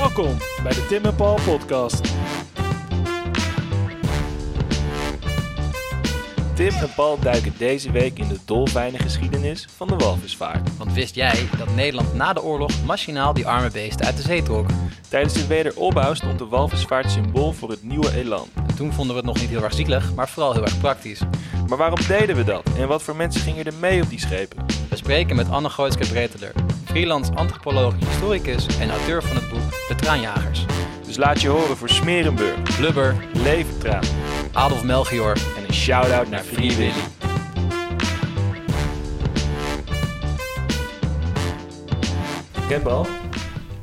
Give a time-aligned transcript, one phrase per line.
[0.00, 2.12] Welkom bij de Tim en Paul podcast.
[6.54, 10.76] Tim en Paul duiken deze week in de dolfijne geschiedenis van de walvisvaart.
[10.76, 14.42] Want wist jij dat Nederland na de oorlog machinaal die arme beesten uit de zee
[14.42, 14.66] trok?
[15.08, 18.48] Tijdens de wederopbouw stond de walvisvaart symbool voor het nieuwe elan.
[18.54, 21.20] En toen vonden we het nog niet heel erg zielig, maar vooral heel erg praktisch.
[21.68, 24.64] Maar waarom deden we dat en wat voor mensen gingen er mee op die schepen?
[24.90, 26.52] We spreken met Anne Gooitske-Breteler,
[26.84, 29.53] freelance antropoloog, historicus en auteur van het boek
[29.88, 30.64] De Traanjagers.
[31.06, 34.04] Dus laat je horen voor Smerenburg, Blubber, Levertraan
[34.52, 36.92] Adolf Melchior en een shout-out naar Free Willy.
[42.82, 43.06] Paul,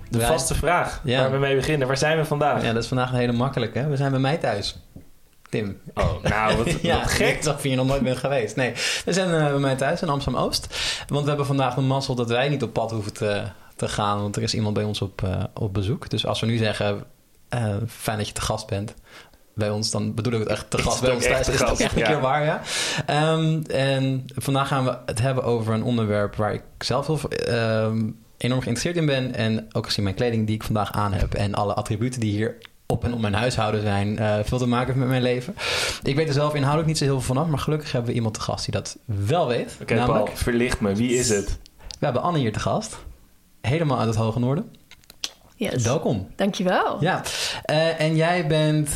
[0.09, 1.19] de Wij- vaste vraag Ja.
[1.21, 1.87] waar we mee beginnen.
[1.87, 2.63] Waar zijn we vandaag?
[2.63, 3.87] Ja, dat is vandaag een hele makkelijke.
[3.87, 4.75] We zijn bij mij thuis.
[5.49, 5.79] Tim.
[5.93, 7.37] Oh, nou, wat, Ja, wat gek.
[7.37, 8.55] Alsof je hier nog nooit bent geweest.
[8.55, 8.73] Nee,
[9.05, 10.67] we zijn eh, bij mij thuis in Amsterdam-Oost.
[11.07, 13.43] Want we hebben vandaag de mazzel dat wij niet op pad hoeven te,
[13.81, 14.21] te gaan.
[14.21, 16.09] Want er is iemand bij ons op, eh, op bezoek.
[16.09, 17.03] Dus als we nu zeggen,
[17.49, 18.93] eh, fijn dat je te gast bent
[19.53, 19.91] bij ons...
[19.91, 21.47] dan bedoel ik het echt te gast bij ons thuis.
[21.49, 22.07] Is het ook echt een ja.
[22.07, 22.61] keer waar, ja.
[23.05, 26.35] Ehm, en vandaag gaan we het hebben over een onderwerp...
[26.35, 29.35] waar ik zelf heel, ehm, enorm geïnteresseerd in ben.
[29.35, 31.33] En ook gezien mijn kleding die ik vandaag aan heb...
[31.33, 34.19] en alle attributen die hier op en om mijn huishouden zijn...
[34.19, 35.55] eh, veel te maken heeft met mijn leven.
[36.03, 37.47] Ik weet er zelf inhoudelijk niet zo heel veel vanaf...
[37.47, 39.77] maar gelukkig hebben we iemand te gast die dat wel weet.
[39.81, 40.95] Oké Namelijk, Paul, verlicht me.
[40.95, 41.59] Wie is het?
[42.01, 42.97] we hebben Anne hier te gast.
[43.61, 44.75] Helemaal uit het Hoge Noorden.
[45.55, 45.83] Yes.
[45.83, 46.27] Welkom.
[46.35, 46.97] Dankjewel.
[47.03, 47.21] Ja,
[47.63, 48.89] eh, en jij bent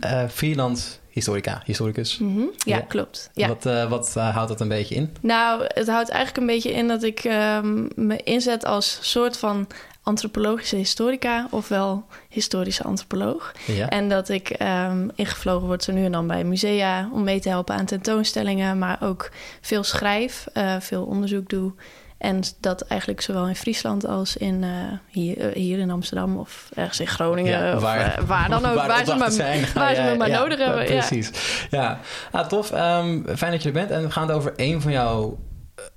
[0.00, 2.18] eh, freelance historica, historicus.
[2.18, 2.38] Mhm.
[2.40, 2.80] ja, Ja.
[2.80, 3.30] klopt.
[3.34, 3.48] Ja.
[3.48, 5.16] Wat, eh, wat houdt dat een beetje in?
[5.20, 9.66] Nou, het houdt eigenlijk een beetje in dat ik ehm, me inzet als soort van
[10.02, 13.52] antropologische historica, ofwel historische antropoloog.
[13.66, 13.88] Ja.
[13.88, 17.48] En dat ik ehm, ingevlogen word zo nu en dan bij musea om mee te
[17.48, 19.30] helpen aan tentoonstellingen, maar ook
[19.60, 21.72] veel schrijf, eh, veel onderzoek doe.
[22.20, 24.70] En dat eigenlijk zowel in Friesland als in, eh,
[25.08, 27.58] hier, eh, hier in Amsterdam of ergens in Groningen.
[27.64, 29.64] Ja, of, waar- eh, waar dan ook, waar, ze maar, zijn.
[29.74, 30.82] waar ze me maar ja, nodig ja, hebben.
[30.94, 31.06] Ja.
[31.06, 31.30] Precies.
[31.70, 31.98] Ja,
[32.30, 32.70] ah, tof.
[32.70, 33.90] Ehm, fijn dat je er bent.
[33.90, 35.38] En we gaan het over één van jouw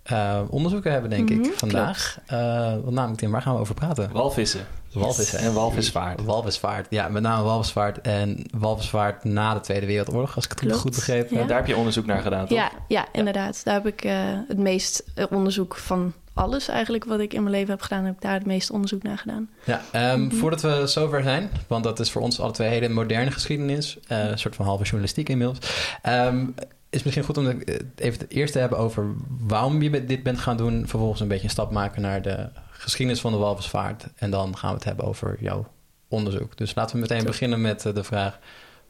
[0.03, 2.18] eh, onderzoeken hebben, denk Mhm, ik, vandaag.
[2.26, 4.09] Eh wat namelijk, Tim, waar gaan we over praten?
[4.12, 4.66] Walvissen.
[4.94, 5.40] Walvissen.
[5.40, 6.24] En walvisvaart.
[6.24, 10.78] Walvisvaart, ja, met name walvisvaart en walvisvaart na de Tweede Wereldoorlog, als ik het Klopt,
[10.80, 11.30] goed heb.
[11.47, 12.58] Daar heb je onderzoek naar gedaan, toch?
[12.58, 13.62] Ja, ja, inderdaad.
[13.64, 14.14] Daar heb ik eh,
[14.47, 18.22] het meest onderzoek van alles eigenlijk wat ik in mijn leven heb gedaan, heb ik
[18.22, 19.50] daar het meeste onderzoek naar gedaan.
[19.64, 20.36] Ja, ehm, Mhm.
[20.36, 24.30] voordat we zover zijn, want dat is voor ons alle twee hele moderne geschiedenis, eh,
[24.30, 25.60] een soort van halve journalistiek inmiddels,
[26.02, 26.46] ehm,
[26.90, 27.48] is misschien goed om
[27.96, 29.06] even het eerst te hebben over
[29.40, 33.22] waarom je dit bent gaan doen, vervolgens een beetje een stap maken naar de geschiedenis
[33.22, 35.68] van de walvisvaart en dan gaan we het hebben over jouw
[36.08, 36.58] onderzoek.
[36.58, 38.40] Dus laten we meteen beginnen met eh, de vraag,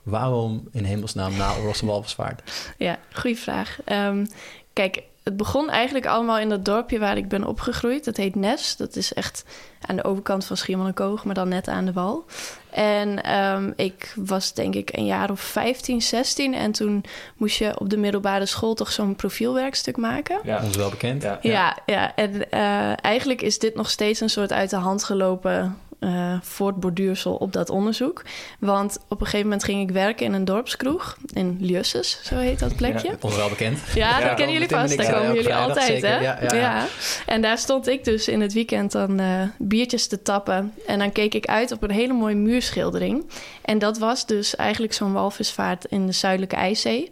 [0.03, 2.51] waarom in hemelsnaam naoorlogse walvisvaart?
[2.77, 3.77] Ja, goede vraag.
[3.85, 4.25] Ehm,
[4.73, 8.05] kijk, het begon eigenlijk allemaal in dat dorpje waar ik ben opgegroeid.
[8.05, 8.75] Dat heet Nes.
[8.75, 9.45] Dat is echt
[9.81, 12.25] aan de overkant van Schiermonnikoog, maar dan net aan de wal.
[12.69, 16.53] En ehm, ik was denk ik een jaar of 15, 16.
[16.53, 17.03] En toen
[17.37, 20.39] moest je op de middelbare school toch zo'n profielwerkstuk maken.
[20.43, 20.63] Ja.
[20.63, 21.21] Ons wel bekend.
[21.21, 21.39] Ja.
[21.41, 22.15] Ja, ja.
[22.15, 27.35] en eh, eigenlijk is dit nog steeds een soort uit de hand gelopen eh voortborduursel
[27.35, 28.21] op dat onderzoek.
[28.59, 32.59] Want op een gegeven moment ging ik werken in een dorpskroeg in Liusses, zo heet
[32.59, 33.07] dat plekje.
[33.07, 33.79] Ja, Ons wel bekend.
[33.85, 34.97] dat Ja, kennen jullie vast.
[34.97, 36.09] Daar komen jullie vrijdag, altijd, zeker.
[36.09, 36.19] hè?
[36.21, 36.85] Ja, ja, ja.
[37.25, 40.73] En daar stond ik dus in het weekend dan eh, biertjes te tappen.
[40.87, 43.25] En dan keek ik uit op een hele mooie muurschildering.
[43.61, 47.11] En dat was dus eigenlijk zo'n walvisvaart in de Zuidelijke IJszee.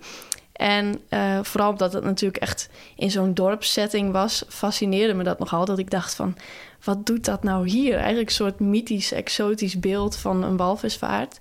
[0.54, 5.66] En eh, vooral omdat het natuurlijk echt in zo'n dorpssetting was, fascineerde me dat nogal.
[5.66, 6.38] Dat ik dacht van,
[6.84, 7.96] wat doet dat nou hier?
[7.96, 11.40] Eigenlijk een soort mythisch, exotisch beeld van een walvisvaart.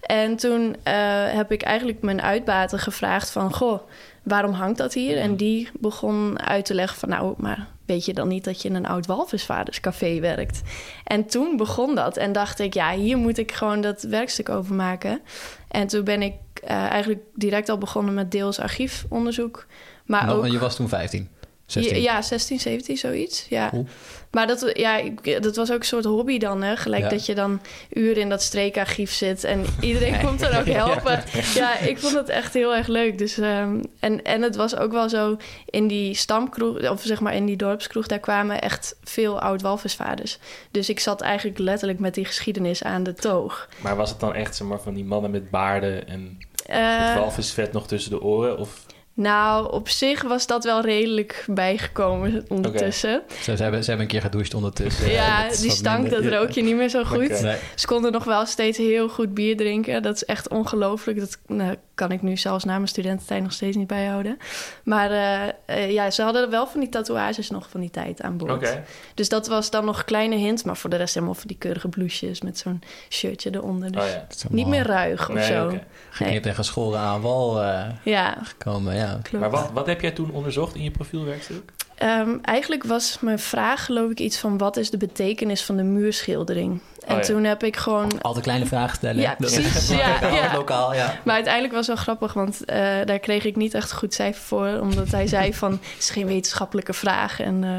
[0.00, 0.94] En toen eh,
[1.32, 3.54] heb ik eigenlijk mijn uitbater gevraagd van...
[3.54, 3.80] goh,
[4.22, 5.18] waarom hangt dat hier?
[5.18, 7.08] En die begon uit te leggen van...
[7.08, 10.62] nou, maar weet je dan niet dat je in een oud walvisvaarderscafé werkt?
[11.04, 12.74] En toen begon dat en dacht ik...
[12.74, 15.20] ja, hier moet ik gewoon dat werkstuk over maken.
[15.68, 19.66] En toen ben ik eh, eigenlijk direct al begonnen met deels archiefonderzoek.
[20.06, 20.52] Maar Nou, ook...
[20.52, 21.28] je was toen 15.
[21.66, 22.00] 16.
[22.00, 23.46] Ja, 16, 17, zoiets.
[23.48, 23.68] Ja.
[23.68, 23.86] Cool.
[24.30, 25.00] Maar dat, ja,
[25.40, 26.76] dat was ook een soort hobby dan, hè?
[26.76, 27.08] Gelijk Ja.
[27.08, 27.60] dat je dan
[27.92, 31.22] uren in dat streekarchief zit en iedereen komt er ook helpen.
[31.54, 31.78] Ja.
[31.78, 33.18] ik vond het echt heel erg leuk.
[33.18, 35.36] Dus, ehm, en, en het was ook wel zo
[35.66, 40.38] in die stamkroeg, of zeg maar in die dorpskroeg, daar kwamen echt veel oud-walvisvaarders.
[40.70, 43.68] Dus ik zat eigenlijk letterlijk met die geschiedenis aan de toog.
[43.80, 46.76] Maar was het dan echt zeg maar, van die mannen met baarden en Eh,
[47.08, 48.58] het walvisvet nog tussen de oren?
[48.58, 48.84] Of
[49.18, 53.22] nou, op zich was dat wel redelijk bijgekomen ondertussen.
[53.40, 55.10] Ze, ze hebben, ze hebben een keer gedoucht ondertussen.
[55.10, 57.42] Ja, die stank, minder- dat rook je niet meer zo goed.
[57.42, 57.56] Nee.
[57.74, 60.02] Ze konden nog wel steeds heel goed bier drinken.
[60.02, 61.18] Dat is echt ongelooflijk.
[61.18, 64.38] Dat nou, kan ik nu zelfs na mijn studententijd nog steeds niet bijhouden.
[64.84, 68.36] Maar eh, eh, ja, ze hadden wel van die tatoeages nog van die tijd aan
[68.36, 68.50] boord.
[68.52, 68.84] Oké.
[69.14, 70.64] Dus dat was dan nog een kleine hint.
[70.64, 73.92] Maar voor de rest helemaal van die keurige blouses met zo'n shirtje eronder.
[73.92, 74.26] Dus Oh ja.
[74.50, 75.64] Niet meer ruig of Nee, zo.
[75.66, 75.84] oké.
[76.10, 79.18] Geknipt en geschoren aan wal eh, Ja, gekomen, ja.
[79.22, 79.40] klopt.
[79.44, 81.72] Maar wat, wat heb jij toen onderzocht in je profielwerkstuk?
[81.98, 84.58] Ehm, eigenlijk was mijn vraag geloof ik iets van...
[84.58, 86.80] wat is de betekenis van de muurschildering?
[87.06, 87.26] En Oh ja.
[87.26, 88.22] toen heb ik gewoon...
[88.22, 89.20] Altijd kleine vragen stellen.
[89.22, 89.88] Ja, Dat- precies.
[89.96, 90.52] Ja, Lokaal, ja.
[90.54, 91.14] lokaal, ja.
[91.24, 94.14] Maar uiteindelijk was het wel grappig, want eh, daar kreeg ik niet echt een goed
[94.14, 94.78] cijfer voor.
[94.80, 97.40] Omdat hij zei van, het is geen wetenschappelijke vraag.
[97.40, 97.70] En eh,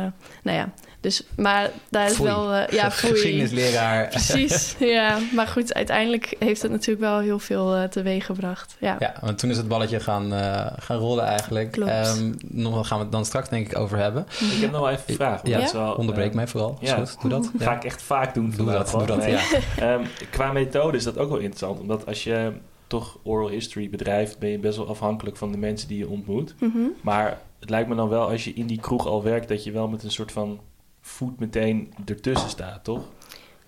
[0.43, 0.69] nou ja,
[1.01, 2.29] dus, maar daar is Foei.
[2.29, 2.53] wel...
[2.53, 3.11] eh, ja, foei.
[3.11, 4.07] Geschiedenisleraar.
[4.07, 5.17] Precies, ja.
[5.35, 8.75] Maar goed, uiteindelijk heeft het natuurlijk wel heel veel eh teweeg gebracht.
[8.79, 8.95] Ja.
[8.99, 11.71] Ja, want toen is het balletje gaan, eh, gaan rollen eigenlijk.
[11.71, 11.91] Klopt.
[11.91, 14.25] Ehm, nog wel gaan we het dan straks denk ik over hebben.
[14.39, 15.41] Ik heb nog wel even een vraag.
[15.43, 16.77] Ja, wel, Onderbreek mij vooral.
[16.81, 16.95] Ja.
[16.95, 17.51] goed, doe dat.
[17.59, 18.53] Ga ik echt vaak doen.
[18.57, 19.31] Doe dat, doe dat, Nee.
[19.31, 19.39] ja.
[19.77, 21.79] Ehm, qua methode is dat ook wel interessant.
[21.79, 22.51] Omdat als je
[22.87, 24.39] toch oral history bedrijft...
[24.39, 26.55] ben je best wel afhankelijk van de mensen die je ontmoet.
[26.59, 26.77] Mhm.
[27.01, 29.47] Maar het lijkt me dan wel als je in die kroeg al werkt...
[29.47, 30.59] dat je wel met een soort van
[31.01, 33.03] voet meteen ertussen staat, toch?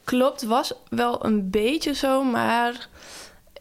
[0.04, 2.90] Klopt, was wel een beetje zo, maar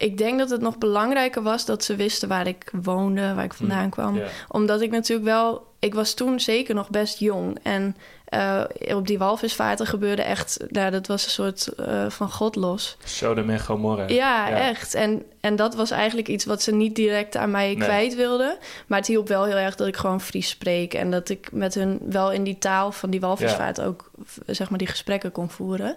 [0.01, 3.55] ik denk dat het nog belangrijker was dat ze wisten waar ik woonde, waar ik
[3.55, 4.21] vandaan kwam.
[4.49, 7.59] Omdat ik natuurlijk wel, ik was toen zeker nog best jong.
[7.63, 8.63] En eh,
[8.95, 12.97] op die walvisvaarten gebeurde echt, nou, dat was een soort eh, van God los.
[13.05, 14.09] Sodom en Gomorra.
[14.09, 14.57] Ja, Ja.
[14.59, 14.95] echt.
[14.95, 17.77] En, en dat was eigenlijk iets wat ze niet direct aan mij Nee.
[17.77, 18.57] kwijt wilden.
[18.87, 20.95] Maar het hielp wel heel erg dat ik gewoon Fries spreek.
[20.95, 24.11] En dat ik met hun wel in die taal van die walvisvaart ook
[24.47, 25.95] zeg maar die gesprekken kon voeren.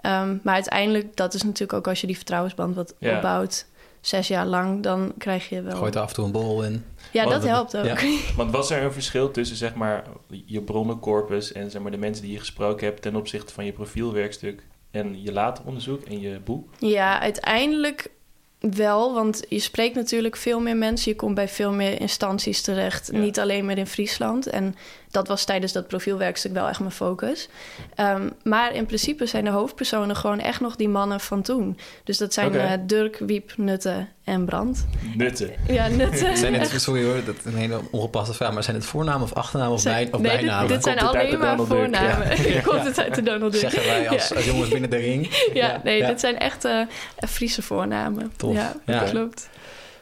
[0.00, 3.16] Ehm, maar uiteindelijk, dat is natuurlijk ook als je die vertrouwensband wat Ja.
[3.16, 3.66] opbouwt,
[4.00, 5.76] zes jaar lang, dan krijg je wel.
[5.76, 6.84] Gooit er af en toe een bol in.
[7.12, 7.84] Ja, Want dat helpt ook.
[7.84, 7.96] ja.
[8.36, 10.04] Want was er een verschil tussen zeg maar,
[10.44, 11.52] je bronnencorpus...
[11.52, 13.02] en zeg maar, de mensen die je gesproken hebt...
[13.02, 14.62] ten opzichte van je profielwerkstuk...
[14.90, 16.68] en je later onderzoek en je boek?
[16.78, 18.10] Ja, uiteindelijk
[18.60, 21.10] wel, want je spreekt natuurlijk veel meer mensen.
[21.10, 23.18] Je komt bij veel meer instanties terecht, Ja.
[23.18, 24.46] niet alleen meer in Friesland.
[24.46, 24.74] En
[25.10, 27.48] dat was tijdens dat profielwerkstuk wel echt mijn focus.
[27.94, 31.78] Ehm, maar in principe zijn de hoofdpersonen gewoon echt nog die mannen van toen.
[32.04, 32.58] Dus dat zijn Oké.
[32.58, 34.86] eh, Dirk, Wiep, Nutte en Brand.
[35.16, 35.50] Nutten.
[35.68, 36.30] Ja, Nutte.
[36.36, 39.32] Zijn het, sorry hoor, dat is een hele ongepaste vraag, maar zijn het voornamen of
[39.34, 40.68] achternamen of, Zijn- bij, of nee, dit- bijnamen?
[40.68, 42.28] Dit, zijn alleen maar voornamen.
[42.52, 42.60] Ja.
[42.60, 43.60] Komt het uit de Donald Duck.
[43.60, 44.36] Zeggen wij als, Ja.
[44.36, 45.48] als jongens binnen de ring.
[45.54, 46.06] Ja, nee, Ja.
[46.06, 46.80] dit zijn echt eh,
[47.28, 48.32] Friese voornamen.
[48.54, 48.62] Tof.
[48.86, 49.02] Ja, Ja.
[49.10, 49.48] klopt.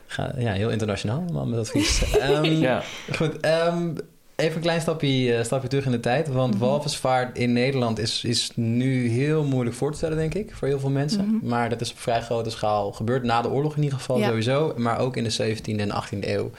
[0.06, 2.02] Ga- ja, heel internationaal, man, met advies.
[2.20, 2.82] Ehm, Ja.
[3.16, 3.90] Goed, ehm,
[4.36, 6.28] even een klein stapje, eh, stapje terug in de tijd.
[6.28, 6.62] Want Mhm.
[6.64, 10.80] walvisvaart in Nederland is, is nu heel moeilijk voor te stellen, denk ik, voor heel
[10.80, 11.24] veel mensen.
[11.36, 11.46] Mhm.
[11.48, 14.26] Maar dat is op vrij grote schaal gebeurd, na de oorlog in ieder geval Ja.
[14.28, 14.74] sowieso.
[14.76, 16.50] Maar ook in de 17e en 18e eeuw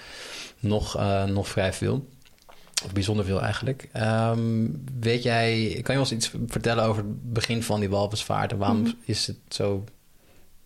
[0.60, 2.08] nog, eh, nog vrij veel.
[2.86, 3.90] Of bijzonder veel eigenlijk.
[3.92, 4.68] Ehm,
[5.00, 8.52] weet jij, kan je ons iets vertellen over het begin van die walvisvaart?
[8.52, 8.92] En waarom Mhm.
[9.06, 9.84] is het zo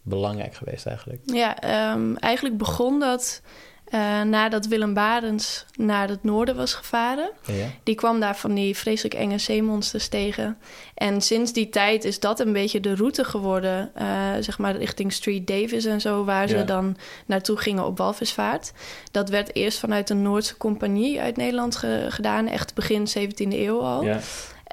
[0.04, 1.22] belangrijk geweest eigenlijk?
[1.26, 3.42] Ja, ehm, eigenlijk begon dat
[3.84, 7.30] eh, nadat Willem Barens naar het noorden was gevaren.
[7.46, 7.66] Ja?
[7.84, 10.58] Die kwam daar van die vreselijk enge zeemonsters tegen.
[10.96, 15.14] En sinds die tijd is dat een beetje de route geworden, eh, zeg maar richting
[15.14, 18.72] Street Davis en zo, waar ze dan naartoe gingen op walvisvaart.
[19.12, 23.80] Dat werd eerst vanuit de Noordse Compagnie uit Nederland ge- gedaan, echt begin 17e eeuw
[23.80, 24.04] al.
[24.04, 24.20] Ja.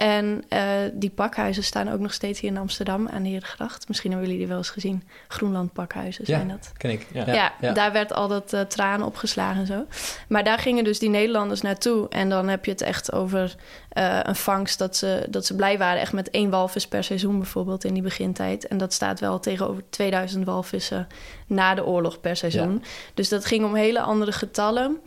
[0.01, 0.63] En eh,
[0.93, 3.89] die pakhuizen staan ook nog steeds hier in Amsterdam aan de Herengracht.
[3.89, 5.03] Misschien hebben jullie die wel eens gezien.
[5.29, 6.53] Groenland pakhuizen zijn Ja.
[6.53, 6.73] dat.
[6.77, 7.07] Ken ik.
[7.13, 7.53] Ja.
[7.61, 9.87] Ja, daar werd al dat eh, traan opgeslagen en zo.
[10.29, 12.09] Maar daar gingen dus die Nederlanders naartoe.
[12.09, 13.55] En dan heb je het echt over
[13.89, 16.01] eh, een vangst dat ze, dat ze blij waren.
[16.01, 18.67] Echt met één walvis per seizoen bijvoorbeeld in die begintijd.
[18.69, 21.07] En dat staat wel tegenover 2000 walvissen
[21.47, 22.83] na de oorlog per seizoen.
[23.15, 24.99] Dus dat ging om hele andere getallen.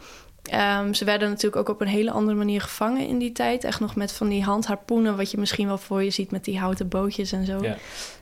[0.43, 3.63] Ehm, ze werden natuurlijk ook op een hele andere manier gevangen in die tijd.
[3.63, 6.59] Echt nog met van die handharpoenen, wat je misschien wel voor je ziet met die
[6.59, 7.63] houten bootjes en zo.
[7.63, 7.77] Ja.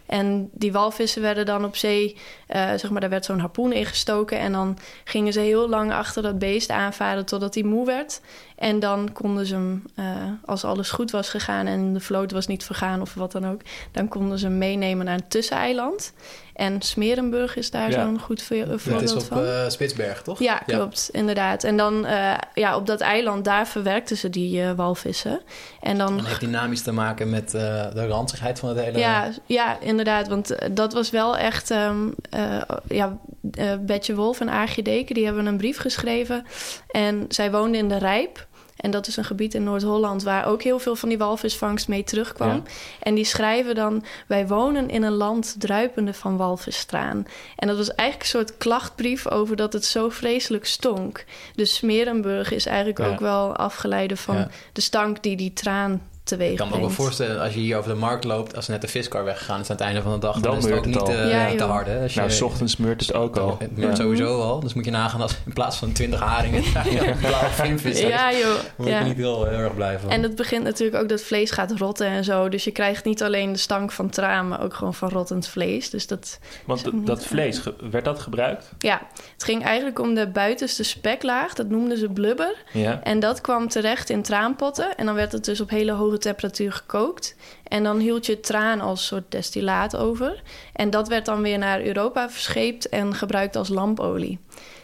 [0.06, 4.40] En die walvissen werden dan op zee, eh, zeg maar, daar werd zo'n harpoen ingestoken.
[4.40, 8.22] En dan gingen ze heel lang achter dat beest aanvaren totdat hij moe werd.
[8.62, 10.06] En dan konden ze hem, eh,
[10.46, 13.62] als alles goed was gegaan en de vloot was niet vergaan of wat dan ook,
[13.92, 16.14] dan konden ze hem meenemen naar een tusseneiland.
[16.54, 18.04] En Smerenburg is daar Ja.
[18.04, 19.46] zo'n goed Dat voorbeeld is op van.
[19.46, 20.40] eh, Spitsberg, toch?
[20.40, 21.64] Ja, klopt, inderdaad.
[21.64, 25.42] En dan eh, ja, op dat eiland, daar verwerkten ze die eh, walvissen.
[25.82, 27.62] En dan En heeft dynamisch te maken met eh,
[27.94, 28.98] de ranzigheid van het hele...
[29.00, 30.28] ja, ja, inderdaad.
[30.28, 31.72] Want eh, dat was wel echt...
[31.72, 33.18] ehm, eh, ja,
[33.52, 36.46] eh, Betje Wolf en Aagje Deken, die hebben een brief geschreven.
[36.88, 38.50] En zij woonden in de Rijp.
[38.82, 40.24] En dat is een gebied in Noord-Holland...
[40.24, 42.56] waar ook heel veel van die walvisvangst mee terugkwam.
[42.56, 42.62] Ja.
[43.00, 44.04] En die schrijven dan...
[44.28, 47.28] wij wonen in een land druipende van walvisstraan.
[47.56, 49.28] En dat was eigenlijk een soort klachtbrief...
[49.28, 51.26] over dat het zo vreselijk stonk.
[51.56, 53.08] Dus Smerenburg is eigenlijk Ja.
[53.08, 54.50] ook wel afgeleide van Ja.
[54.74, 56.02] de stank die die traan
[56.38, 58.68] teweeg Ik kan me ook wel voorstellen, als je hier over de markt loopt, als
[58.68, 60.74] net de viskar weggegaan is aan het einde van de dag, dan, Dan is het
[60.74, 61.88] ook niet eh, Ja, te hard.
[61.88, 62.02] Hè?
[62.02, 63.56] Als Nou, je, ochtends meurt het ook al.
[63.60, 64.04] Het meurt Ja.
[64.04, 64.60] sowieso al.
[64.60, 68.00] Dus moet je nagaan als in plaats van 20 haringen een blauwe vinvis.
[68.00, 68.56] Ja, joh.
[68.78, 69.00] moet Ja.
[69.00, 70.10] je niet heel, heel erg blij van.
[70.10, 72.50] En het begint natuurlijk ook dat vlees gaat rotten en zo.
[72.50, 75.90] Dus je krijgt niet alleen de stank van traan, maar ook gewoon van rottend vlees.
[75.90, 78.70] Dus dat, Want dat- niet, dat eh, vlees, ge- werd dat gebruikt?
[78.78, 79.02] ja,
[79.34, 81.54] het ging eigenlijk om de buitenste speklaag.
[81.54, 82.56] Dat noemden ze blubber.
[82.74, 83.00] Ja.
[83.04, 84.96] En dat kwam terecht in traanpotten.
[84.96, 87.36] En dan werd het dus op hele hoge temperatuur gekookt.
[87.64, 90.42] En dan hield je traan als soort destillaat over.
[90.74, 94.40] En dat werd dan weer naar Europa verscheept en gebruikt als lampolie.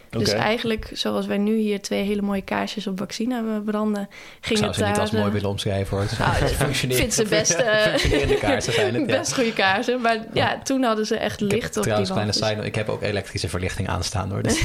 [0.09, 4.07] Dus eigenlijk, zoals wij nu hier twee hele mooie kaarsjes op vaccine hebben branden, ik
[4.41, 5.01] ging zou het ze niet daar...
[5.01, 6.01] als mooi eh, willen omschrijven hoor.
[6.01, 9.09] Het is Nou, een ik vind ze best, eh, functionerende kaarsen zijn het.
[9.09, 9.17] Ja.
[9.17, 10.01] Best goede kaarsen.
[10.01, 12.47] Maar ja, toen hadden ze echt Ik heb licht op trouwens, die kleine walvis.
[12.47, 14.41] side note, ik heb ook elektrische verlichting aanstaan hoor.
[14.47, 14.59] Dus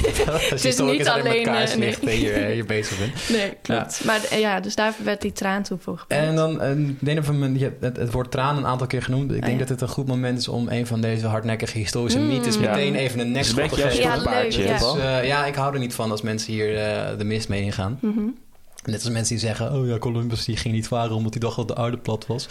[0.50, 2.16] het is niet alleen, eh, met kaarslicht nee.
[2.16, 3.12] hier, hier bezig bent.
[3.38, 4.04] Nee, klopt.
[4.04, 6.26] Maar eh, ja, dus daar werd die traan toe voor gebruikt.
[6.28, 8.87] En dan, eh, ik denk dat men- je hebt het, het woord traan een aantal
[8.87, 9.22] keer genoemd.
[9.25, 9.58] Ik denk Oh, ja.
[9.58, 12.26] dat het een goed moment is om een van deze hardnekkige historische Mm.
[12.26, 12.61] mythes Ja.
[12.61, 14.02] meteen even een een nekschot te geven.
[14.02, 14.50] Ja, leuk?
[14.50, 17.62] Dus, eh, ja, ik hou er niet van als mensen hier eh, de mist mee
[17.62, 17.99] ingaan.
[18.01, 18.21] Mhm.
[18.85, 21.57] Net als mensen die zeggen, oh ja, Columbus die ging niet varen omdat hij dacht
[21.57, 22.49] dat de aarde plat was.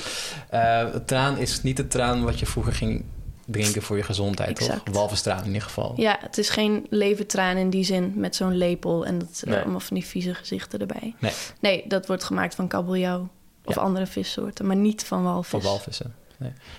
[0.50, 3.04] Eh, traan is niet het traan wat je vroeger ging
[3.46, 4.86] drinken voor je gezondheid, Exact.
[4.86, 4.96] toch?
[4.96, 5.94] Walvistraan in ieder geval.
[5.98, 9.56] Ja, het is geen leventraan in die zin met zo'n lepel en dat, Nee.
[9.56, 11.16] eh, allemaal van die vieze gezichten erbij.
[11.20, 11.32] Nee.
[11.60, 13.30] Nee, dat wordt gemaakt van kabeljauw
[13.66, 13.82] of Ja.
[13.82, 15.50] andere vissoorten, maar niet van walvis.
[15.50, 16.14] Voor walvissen.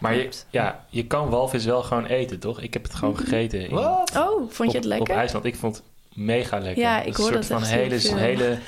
[0.01, 2.61] Maar je, ja, je kan walvis wel gewoon eten, toch?
[2.61, 3.69] Ik heb het gewoon gegeten.
[3.69, 4.13] in- Wat?
[4.17, 5.15] Oh, vond je het op, lekker?
[5.15, 5.45] Op IJsland.
[5.45, 5.83] Ik vond
[6.14, 6.83] mega lekker.
[6.83, 8.59] Ja, ik hoor dat soort van hele, hele,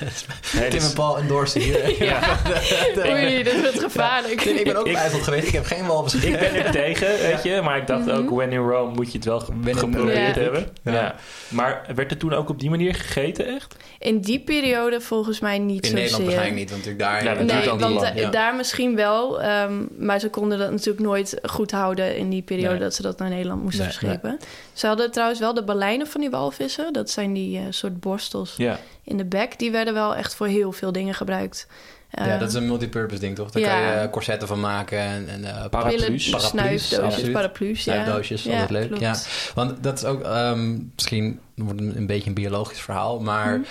[0.51, 2.03] hele, Tim en Paul endorsen hier.
[2.05, 2.19] Ja.
[3.09, 4.41] Oei, dit wordt gevaarlijk.
[4.41, 5.47] Ik ben ook IJsland geweest.
[5.47, 7.61] Ik heb geen walvis Ik ben er tegen, weet je.
[7.63, 8.15] Maar ik dacht Mhm.
[8.17, 10.41] ook, when in Rome moet je het wel geprobeerd Ja.
[10.41, 10.67] hebben.
[10.83, 10.93] Ja.
[10.93, 11.15] Ja.
[11.47, 13.75] Maar werd het toen ook op die manier gegeten, echt?
[14.05, 15.95] In die periode volgens mij niet In zozeer.
[15.95, 17.23] Nederland waarschijnlijk niet, want natuurlijk daar...
[17.23, 18.29] Ja, dat Nee, want lang, eh, ja.
[18.29, 19.41] daar misschien wel.
[19.41, 22.79] ehm, maar ze konden dat natuurlijk nooit goed houden in die periode Nee.
[22.79, 24.37] dat ze dat naar Nederland moesten Nee, verschepen.
[24.73, 26.93] Ze hadden trouwens wel de balijnen van die walvissen.
[26.93, 28.79] Dat zijn die eh, soort borstels Ja.
[29.03, 29.59] in de bek.
[29.59, 31.67] Die werden wel echt voor heel veel dingen gebruikt.
[32.11, 33.51] Ja, Eh, dat is een multipurpose ding, toch?
[33.51, 33.69] Daar ja.
[33.69, 35.27] kan je eh, corsetten van maken en...
[35.29, 36.47] en eh, Paraplu's.
[36.47, 37.83] snuifdoosjes, paraplu's.
[37.83, 37.93] Ja.
[37.93, 39.01] Snuifdoosjes, altijd leuk, klopt.
[39.01, 39.15] ja.
[39.55, 43.67] Want dat is ook ehm, misschien wordt een beetje een biologisch verhaal, maar Mhm.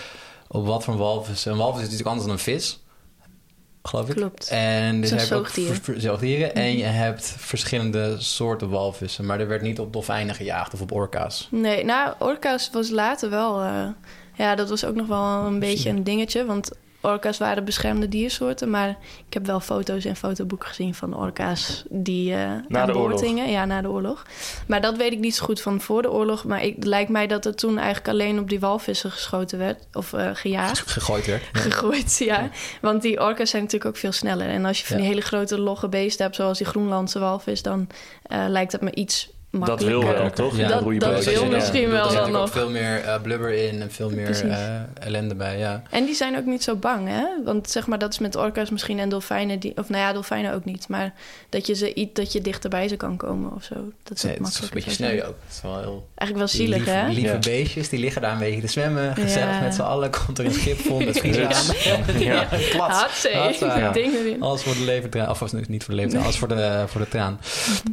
[0.49, 1.45] Op wat voor walvis?
[1.45, 2.83] Een walvis is natuurlijk anders dan een vis,
[3.83, 4.15] geloof ik.
[4.15, 4.49] Klopt.
[4.49, 5.51] En dus heb je ook
[5.97, 6.55] zoogdieren.
[6.55, 6.77] En Mhm.
[6.79, 11.49] je hebt verschillende soorten walvissen, maar er werd niet op dolfijnen gejaagd of op orka's.
[11.51, 13.61] Nee, nou, orka's was later wel...
[13.63, 13.87] eh,
[14.37, 16.45] ja, dat was ook nog wel een beetje een dingetje.
[16.45, 16.71] Want
[17.05, 18.71] orka's waren beschermde diersoorten.
[18.71, 18.89] Maar
[19.27, 23.21] ik heb wel foto's en fotoboeken gezien van orka's die eh aan de boord oorlog.
[23.21, 23.51] hingen.
[23.51, 24.27] Ja, na de oorlog.
[24.67, 26.45] Maar dat weet ik niet zo goed van voor de oorlog.
[26.45, 29.87] Maar ik, het lijkt mij dat er toen eigenlijk alleen op die walvissen geschoten werd.
[29.93, 30.79] Of eh, gejaagd.
[30.91, 31.43] Gegooid werd.
[31.53, 31.61] Ja.
[31.61, 32.51] Gegooid, ja.
[32.81, 34.49] Want die orka's zijn natuurlijk ook veel sneller.
[34.49, 35.03] En als je van Ja.
[35.03, 37.87] die hele grote logge beesten hebt, zoals die Groenlandse walvis, dan
[38.23, 40.57] eh, lijkt het me iets Dat wil wel, toch?
[40.57, 40.69] Ja.
[40.69, 42.51] Dat- dat wil misschien Er wel zit dan natuurlijk ook nog.
[42.51, 44.67] veel meer eh, blubber in en veel meer eh,
[45.01, 45.83] ellende bij, ja.
[45.91, 47.25] En die zijn ook niet zo bang, hè?
[47.45, 49.59] Want zeg maar, dat is met orka's misschien en dolfijnen...
[49.59, 50.89] Die, of nou ja, dolfijnen ook niet.
[50.89, 51.13] Maar
[51.49, 53.75] dat je, ze, iets- dat je dichterbij ze kan komen of zo.
[54.03, 55.35] Dat is Nee, ook het is een beetje sneu ook.
[55.45, 57.09] Het is wel heel Eigenlijk wel zielig, lieve, hè?
[57.09, 57.39] lieve Ja.
[57.39, 59.15] beestjes, die liggen daar een beetje te zwemmen.
[59.15, 59.61] Gezellig Ja.
[59.61, 60.11] met z'n allen.
[60.27, 62.19] Komt er een schip vol met aan.
[62.19, 62.45] Ja.
[62.71, 63.01] Klats.
[63.01, 63.79] Hatzee, Hatsa.
[63.79, 63.93] Ja.
[63.93, 64.43] ding erin.
[64.43, 65.31] Alles voor de levertraan.
[65.31, 67.39] Of niet voor de levertraan, alles voor de, voor de traan.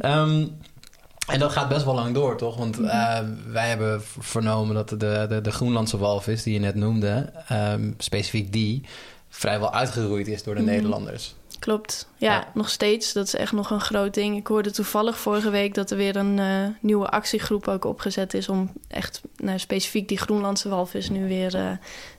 [1.26, 2.56] En dat gaat best wel lang door, toch?
[2.56, 7.32] Want eh, wij hebben vernomen dat de, de, de Groenlandse walvis, die je net noemde,
[7.48, 8.82] ehm, specifiek die,
[9.28, 10.70] vrijwel uitgeroeid is door de Mhm.
[10.70, 11.34] Nederlanders.
[11.58, 12.08] Klopt.
[12.16, 12.46] Ja, Ja.
[12.54, 13.12] nog steeds.
[13.12, 14.36] Dat is echt nog een groot ding.
[14.36, 16.46] Ik hoorde toevallig vorige week dat er weer een eh,
[16.80, 18.48] nieuwe actiegroep ook opgezet is...
[18.48, 21.70] om echt nou, specifiek die Groenlandse walvis nu weer eh,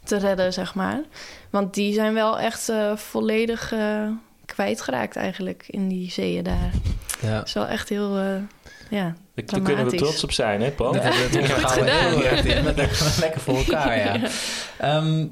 [0.03, 1.01] te redden, zeg maar.
[1.49, 3.73] Want die zijn wel echt volledig
[4.45, 6.71] kwijtgeraakt eigenlijk in die zeeën daar.
[7.21, 7.37] Ja.
[7.37, 8.17] Dat is wel echt heel...
[8.93, 10.93] ja, Daar kunnen we trots op zijn, hè, Paul?
[10.93, 12.13] Dat, dat, Goed gaan we gedaan.
[12.13, 12.63] heel erg in.
[12.73, 14.19] Met lekker, lekker voor elkaar, ja.
[14.77, 15.25] Ehm,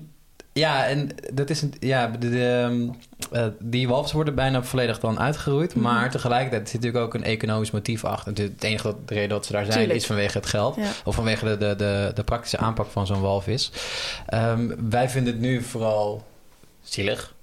[0.53, 2.89] ja, en dat is een, ja, de, de, ehm,
[3.31, 5.75] eh, die walvis worden bijna volledig dan uitgeroeid.
[5.75, 5.83] Mhm.
[5.83, 8.27] Maar tegelijkertijd zit natuurlijk ook een economisch motief achter.
[8.33, 9.99] Het, het enige dat, de reden dat ze daar zijn Tuurlijk.
[9.99, 10.75] is vanwege het geld.
[10.75, 10.89] ja.
[11.05, 13.71] Of vanwege de, de, de, de praktische aanpak van zo'n walvis.
[14.25, 16.23] Ehm, wij vinden het nu vooral
[16.81, 17.33] zielig.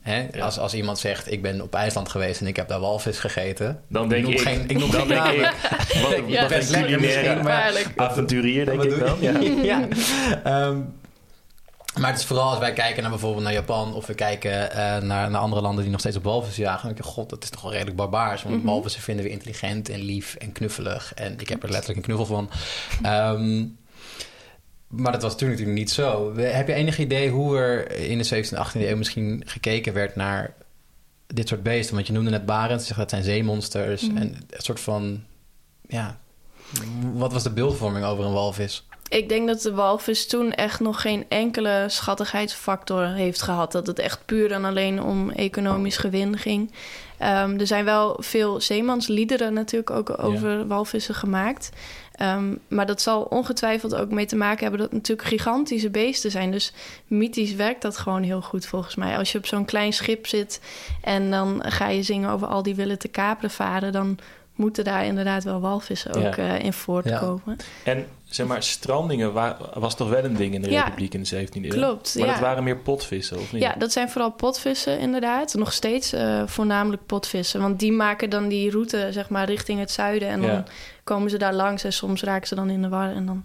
[0.00, 0.26] Hè?
[0.32, 0.44] Ja.
[0.44, 3.82] Als, als iemand zegt, ik ben op IJsland geweest en ik heb daar walvis gegeten.
[3.88, 5.34] Dan denk noem ik, geen- ik noem dan geen denk namen.
[5.40, 9.16] ik, wat, Ja, wat lekker misschien, maar- avonturier, denk ik dan.
[9.20, 9.38] Ja.
[9.72, 9.88] ja.
[10.44, 10.78] Ehm,
[12.00, 14.76] maar het is vooral als wij kijken naar bijvoorbeeld naar Japan of we kijken eh,
[15.02, 16.82] naar, naar andere landen die nog steeds op walvissen jagen.
[16.86, 18.42] Dan denk je, god, dat is toch wel redelijk barbaars.
[18.42, 21.12] Want walvissen vinden we intelligent en lief en knuffelig.
[21.14, 22.50] En ik heb er letterlijk een knuffel van.
[23.02, 23.64] Ehm,
[24.88, 26.36] maar dat was toen natuurlijk niet zo.
[26.36, 30.54] Heb je enig idee hoe er in de 17e, 18e eeuw misschien gekeken werd naar
[31.26, 31.94] dit soort beesten?
[31.94, 34.08] Want je noemde net barends, zeg dat zijn zeemonsters.
[34.08, 34.16] Mhm.
[34.16, 35.24] En een soort van,
[35.88, 36.18] ja,
[37.12, 38.86] wat was de beeldvorming over een walvis?
[39.08, 43.72] Ik denk dat de walvis toen echt nog geen enkele schattigheidsfactor heeft gehad.
[43.72, 46.72] Dat het echt puur en alleen om economisch gewin ging.
[47.18, 51.70] Ehm, er zijn wel veel zeemansliederen natuurlijk ook over walvissen gemaakt.
[52.12, 56.30] Ehm, maar dat zal ongetwijfeld ook mee te maken hebben dat het natuurlijk gigantische beesten
[56.30, 56.50] zijn.
[56.50, 56.72] Dus
[57.06, 59.18] mythisch werkt dat gewoon heel goed volgens mij.
[59.18, 60.60] Als je op zo'n klein schip zit
[61.02, 64.18] en dan ga je zingen over al die willen te kaperen varen, dan
[64.56, 66.56] moeten daar inderdaad wel walvissen ook Ja.
[66.56, 67.56] eh, in voortkomen.
[67.84, 70.82] En zeg maar, strandingen wa- was toch wel een ding in de Ja.
[70.84, 71.70] Republiek in de 17e eeuw?
[71.70, 72.32] Klopt, Maar ja.
[72.32, 73.62] dat waren meer potvissen, of niet?
[73.62, 75.54] Ja, dat zijn vooral potvissen inderdaad.
[75.54, 77.60] Nog steeds eh, voornamelijk potvissen.
[77.60, 80.28] Want die maken dan die route zeg maar richting het zuiden.
[80.28, 80.46] En Ja.
[80.46, 80.64] dan
[81.04, 83.14] komen ze daar langs en soms raken ze dan in de war.
[83.14, 83.44] En dan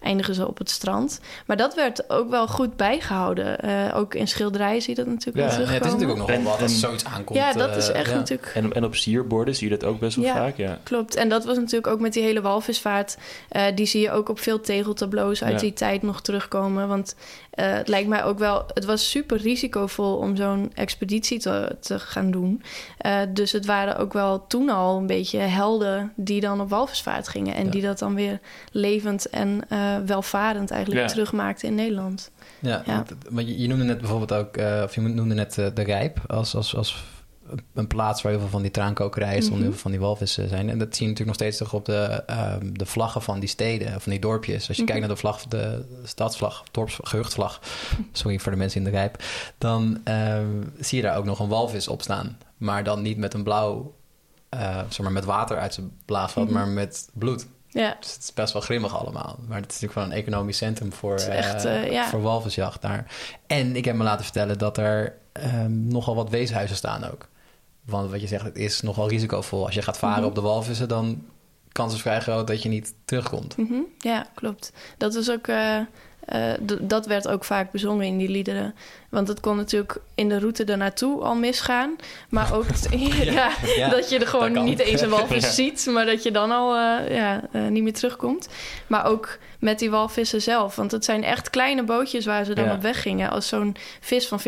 [0.00, 1.20] eindigen ze op het strand.
[1.46, 3.60] Maar dat werd ook wel goed bijgehouden.
[3.60, 6.16] Eh, ook in schilderijen zie je dat natuurlijk Ja, wel Ja, het is natuurlijk ook
[6.18, 7.38] nog wel En- wat als en- zoiets aankomt.
[7.38, 8.16] Ja, dat is eh, echt ja.
[8.16, 8.50] natuurlijk...
[8.54, 10.34] En, en op sierborden zie je dat ook best wel Ja.
[10.34, 10.78] vaak, ja.
[10.82, 11.14] Klopt.
[11.14, 13.16] En dat was natuurlijk ook met die hele walvisvaart.
[13.48, 15.58] Eh, die zie je ook op veel tegeltableaus uit Ja.
[15.58, 16.88] die tijd nog terugkomen.
[16.88, 17.14] Want
[17.60, 18.64] eh, het lijkt mij ook wel...
[18.74, 22.62] Het was super risicovol om zo'n expeditie te, te gaan doen.
[22.98, 26.12] Eh, dus het waren ook wel toen al een beetje helden...
[26.16, 27.54] die dan op walvisvaart gingen.
[27.54, 27.70] En Ja.
[27.70, 28.40] die dat dan weer
[28.72, 31.12] levend en eh, welvarend eigenlijk Ja.
[31.12, 32.30] terugmaakten in Nederland.
[32.58, 32.94] Ja, Ja.
[32.94, 36.54] want- want je, je noemde net bijvoorbeeld ook, of je noemde net de Rijp als,
[36.54, 37.04] als, als
[37.74, 39.62] een plaats waar heel veel van die traankokerijen stonden, Mhm.
[39.62, 40.68] heel veel van die walvissen zijn.
[40.70, 43.48] En dat zie je natuurlijk nog steeds toch op de, ehm, de vlaggen van die
[43.48, 44.68] steden, of van die dorpjes.
[44.68, 44.92] Als je Mhm.
[44.92, 47.60] kijkt naar de vlag, de stadsvlag, dorps, gehuchtvlag,
[48.12, 49.22] sorry voor de mensen in de Rijp,
[49.58, 50.46] dan ehm,
[50.78, 52.38] zie je daar ook nog een walvis op staan.
[52.56, 53.94] Maar dan niet met een blauw,
[54.48, 56.52] eh, zeg maar met water uit zijn blaasvat, Mhm.
[56.52, 57.46] maar met bloed.
[57.72, 59.38] Ja, Dus het is best wel grimmig allemaal.
[59.48, 62.08] Maar het is natuurlijk wel een economisch centrum voor, echt, eh, eh, ja.
[62.08, 63.06] voor walvisjacht daar.
[63.46, 67.28] En ik heb me laten vertellen dat er ehm, nogal wat weeshuizen staan ook.
[67.90, 69.64] Want wat je zegt, het is nogal risicovol.
[69.64, 70.26] Als je gaat varen Mhm.
[70.28, 71.22] op de walvissen, dan
[71.72, 73.56] kans is vrij groot dat je niet terugkomt.
[73.56, 74.72] Mhm, Ja, klopt.
[74.98, 75.46] Dat is ook.
[75.46, 75.78] eh,
[76.24, 78.74] eh, dat werd ook vaak bezongen in die liederen.
[79.08, 81.96] Want het kon natuurlijk in de route ernaartoe al misgaan.
[82.28, 82.66] Maar ook
[83.22, 85.50] ja, Ja, dat je er gewoon niet eens een walvis Ja.
[85.50, 88.48] ziet, maar dat je dan al eh, ja, eh, niet meer terugkomt.
[88.86, 90.76] Maar ook met die walvissen zelf.
[90.76, 93.30] Want het zijn echt kleine bootjes waar ze dan op weg gingen.
[93.30, 94.40] Als zo'n vis van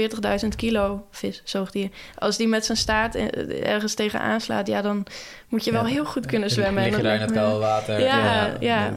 [0.43, 3.15] 40.000 kilo, vis, zoogdier, als die met zijn staart
[3.63, 5.07] ergens tegenaan slaat, ja, dan
[5.49, 6.83] moet je wel heel goed kunnen En zwemmen.
[6.83, 8.01] Lig En je daar in het koude water.
[8.01, 8.95] Ja, ja.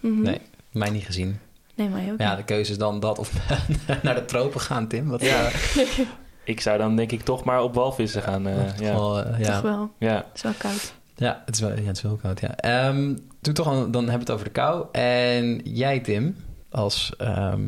[0.00, 0.22] Mhm.
[0.22, 1.40] nee, mij niet gezien.
[1.74, 2.36] Nee, maar ook Ja, niet.
[2.38, 3.32] de keuze is dan dat of
[4.02, 5.08] naar de tropen gaan, Tim.
[5.08, 5.44] Wat, Ja.
[5.44, 5.88] eh,
[6.44, 8.46] Ik zou dan denk ik toch maar op walvissen gaan.
[8.46, 8.92] eh, toch ja.
[8.94, 9.52] wel, eh, ja.
[9.52, 9.90] Toch wel.
[9.98, 10.14] ja.
[10.14, 10.92] Het is wel koud.
[11.16, 12.56] Ja, het is wel, ja, het is wel koud, ja.
[12.56, 14.86] Ehm, toen toch, al- dan hebben we het over de kou.
[14.92, 16.36] En jij, Tim,
[16.70, 17.60] als ehm,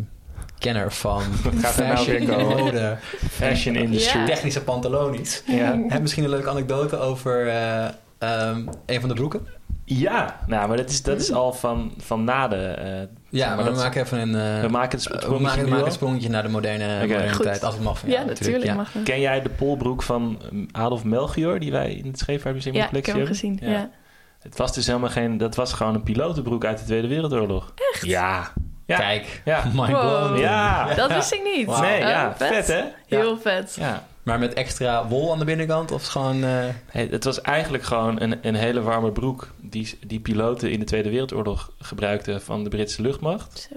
[0.58, 1.22] kenner van
[1.62, 2.56] gaat er nou fashion, weer komen?
[2.64, 2.96] mode,
[3.30, 4.26] Fashion industry.
[4.26, 5.42] Technische pantalonies.
[5.46, 5.80] Ja.
[5.88, 7.88] Heb misschien een leuke anekdote over eh,
[8.24, 9.46] ehm, een van de broeken?
[9.86, 12.56] Ja, nou, maar dat is, dat is al van, van na de...
[12.56, 12.86] eh,
[13.28, 14.34] Ja, maar maar, dat- we maken even een...
[14.34, 15.86] eh, we maken het we sprongetje maken, nu maken al.
[15.86, 17.64] een sprongetje naar de moderne, moderne tijd.
[17.64, 18.74] Als het mag van Ja, jou natuurlijk ja.
[18.74, 18.90] mag.
[19.04, 22.88] Ken jij de polbroek van um, Adolf Melchior, die wij in het Scheepvaartmuseum Ja, in
[22.92, 23.40] de ik heb hem hebben?
[23.40, 23.58] gezien.
[23.72, 23.90] Ja.
[24.42, 25.38] Het was dus helemaal geen...
[25.38, 27.72] Dat was gewoon een pilotenbroek uit de Tweede Wereldoorlog.
[27.92, 28.04] Echt?
[28.06, 28.52] Ja.
[28.86, 28.96] Ja.
[28.96, 29.62] Kijk, Ja.
[29.74, 30.00] mind Wow.
[30.26, 30.40] blown.
[30.40, 30.94] Ja.
[30.94, 31.66] Dat wist ik niet.
[31.80, 32.34] Nee, Oh, ja.
[32.36, 32.82] Vet, hè?
[33.06, 33.76] Heel vet.
[33.80, 34.02] Ja.
[34.24, 36.44] Maar met extra wol aan de binnenkant of gewoon...
[36.44, 39.52] eh, Hey, het was eigenlijk gewoon een, een hele warme broek...
[39.60, 43.68] Die, die piloten in de Tweede Wereldoorlog gebruikten van de Britse luchtmacht.
[43.72, 43.76] Zo.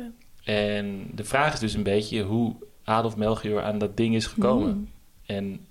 [0.51, 4.75] En de vraag is dus een beetje hoe Adolf Melchior aan dat ding is gekomen.
[4.77, 4.89] Mm.
[5.25, 5.65] En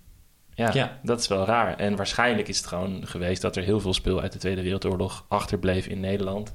[0.54, 0.98] ja, Ja.
[1.02, 1.76] dat is wel raar.
[1.76, 5.24] En waarschijnlijk is het gewoon geweest dat er heel veel spul uit de Tweede Wereldoorlog
[5.28, 6.54] achterbleef in Nederland.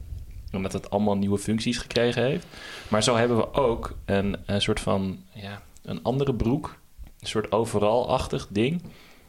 [0.52, 2.46] Omdat het allemaal nieuwe functies gekregen heeft.
[2.88, 6.80] Maar zo hebben we ook een, een soort van, ja, een andere broek.
[7.22, 8.82] Een soort overal-achtig ding.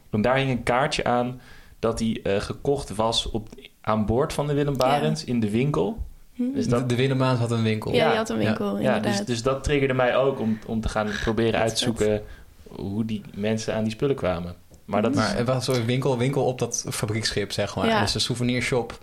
[0.09, 1.41] En daar hing een kaartje aan
[1.79, 3.49] dat die eh, gekocht was op,
[3.81, 5.97] aan boord van de Willem Barents in de winkel.
[6.33, 6.53] Hm.
[6.53, 7.91] Dus de, dat, de Willemaans had een winkel.
[7.93, 9.17] Ja, Ja, je had een winkel, ja, inderdaad.
[9.17, 12.21] dus, dus dat triggerde mij ook om, om te gaan proberen uit te zoeken
[12.69, 14.55] hoe die mensen aan die spullen kwamen.
[14.85, 17.87] Maar dat Maar er was zo'n winkel, winkel op dat fabrieksschip, zeg maar.
[17.87, 18.01] Ja.
[18.01, 18.99] Dus een souvenirshop.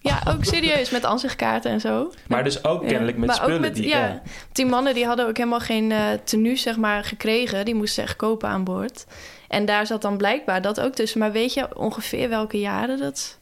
[0.00, 2.12] Ja, ook serieus, met ansichtkaarten en zo.
[2.28, 2.88] Maar dus ook Ja.
[2.88, 3.88] kennelijk met maar spullen ook met, die...
[3.88, 7.64] ja, Die mannen die hadden ook helemaal geen eh tenue zeg maar, gekregen.
[7.64, 9.06] Die moesten echt kopen aan boord.
[9.48, 11.18] En daar zat dan blijkbaar dat ook tussen.
[11.20, 13.38] Maar weet je ongeveer welke jaren dat...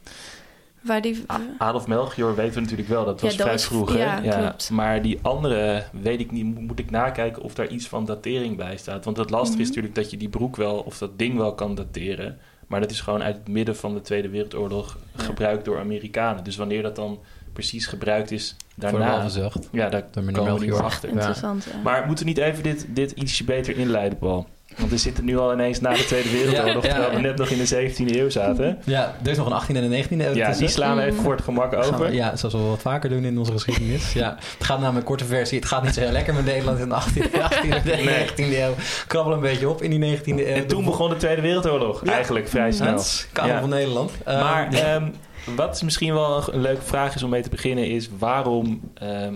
[0.81, 1.23] Waar die...
[1.57, 3.97] Adolf Melchior weten we natuurlijk wel, dat Ja, was dat vrij was- vroeg.
[3.97, 4.55] ja.
[4.71, 8.57] Maar die andere weet ik niet, mo- moet ik nakijken of daar iets van datering
[8.57, 9.05] bij staat.
[9.05, 9.75] Want het lastige is Mhm.
[9.75, 12.39] natuurlijk dat je die broek wel, of dat ding wel kan dateren.
[12.67, 15.23] Maar dat is gewoon uit het midden van de Tweede Wereldoorlog Ja.
[15.23, 16.43] gebruikt door Amerikanen.
[16.43, 17.19] Dus wanneer dat dan
[17.53, 19.11] precies gebruikt is daarna...
[19.11, 19.69] walvisjacht.
[19.71, 21.09] Ja, daar komen we niet achter.
[21.09, 21.77] Interessant, ja.
[21.83, 24.47] Maar moeten we niet even dit, dit ietsje beter inleiden, Paul?
[24.77, 26.93] Want we zitten nu al ineens na de Tweede Wereldoorlog, Ja, ja.
[26.95, 28.77] terwijl we net nog in de 17e eeuw zaten.
[28.83, 31.23] Ja, er is nog een 18e en een 19e eeuw Ja, die slaan we even
[31.23, 32.13] voor het gemak we- over.
[32.13, 34.13] ja, zoals we wat vaker doen in onze geschiedenis.
[34.13, 35.59] Ja, het gaat namelijk een korte versie.
[35.59, 38.27] Het gaat niet zo heel lekker met Nederland in de 18e, 18e en Nee.
[38.27, 38.73] 19e eeuw.
[39.07, 40.37] Krabbel een beetje op in die 19e eeuw.
[40.45, 42.11] En toen begon de Tweede Wereldoorlog, Ja.
[42.11, 43.01] eigenlijk vrij snel.
[43.45, 43.59] Ja.
[43.59, 44.11] van Nederland.
[44.25, 45.07] Maar ehm,
[45.55, 47.87] wat misschien wel een, een leuke vraag is om mee te beginnen...
[47.89, 49.33] is waarom ehm,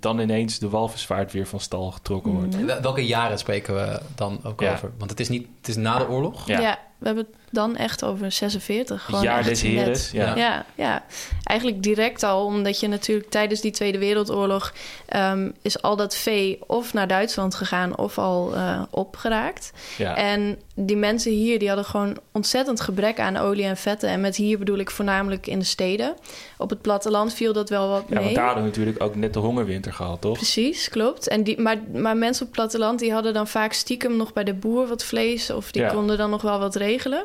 [0.00, 2.64] dan ineens de walvisvaart weer van stal getrokken wordt.
[2.64, 4.72] Wel- Welke jaren spreken we dan ook Ja.
[4.72, 4.90] over?
[4.98, 6.46] Want het is, niet, het is na de oorlog.
[6.46, 6.60] Ja.
[6.60, 6.78] Ja.
[6.98, 9.04] we hebben het dan echt over 46.
[9.04, 10.10] Gewoon Jaar echt des.
[10.10, 10.26] Ja.
[10.26, 10.36] Ja.
[10.36, 11.04] Ja, ja,
[11.44, 14.72] eigenlijk direct al, omdat je natuurlijk tijdens die Tweede Wereldoorlog
[15.06, 19.72] ehm, is al dat vee of naar Duitsland gegaan of al eh, opgeraakt.
[19.98, 20.16] Ja.
[20.16, 24.08] En die mensen hier, die hadden gewoon ontzettend gebrek aan olie en vetten.
[24.08, 26.14] En met hier bedoel ik voornamelijk in de steden.
[26.58, 28.22] Op het platteland viel dat wel wat Ja, mee.
[28.22, 30.36] want daar hadden we natuurlijk ook net de hongerwinter gehad, toch?
[30.36, 31.28] Precies, klopt.
[31.28, 34.44] En die, maar, maar mensen op het platteland die hadden dan vaak stiekem nog bij
[34.44, 35.50] de boer wat vlees.
[35.56, 35.88] Of die Ja.
[35.92, 37.24] konden dan nog wel wat regelen.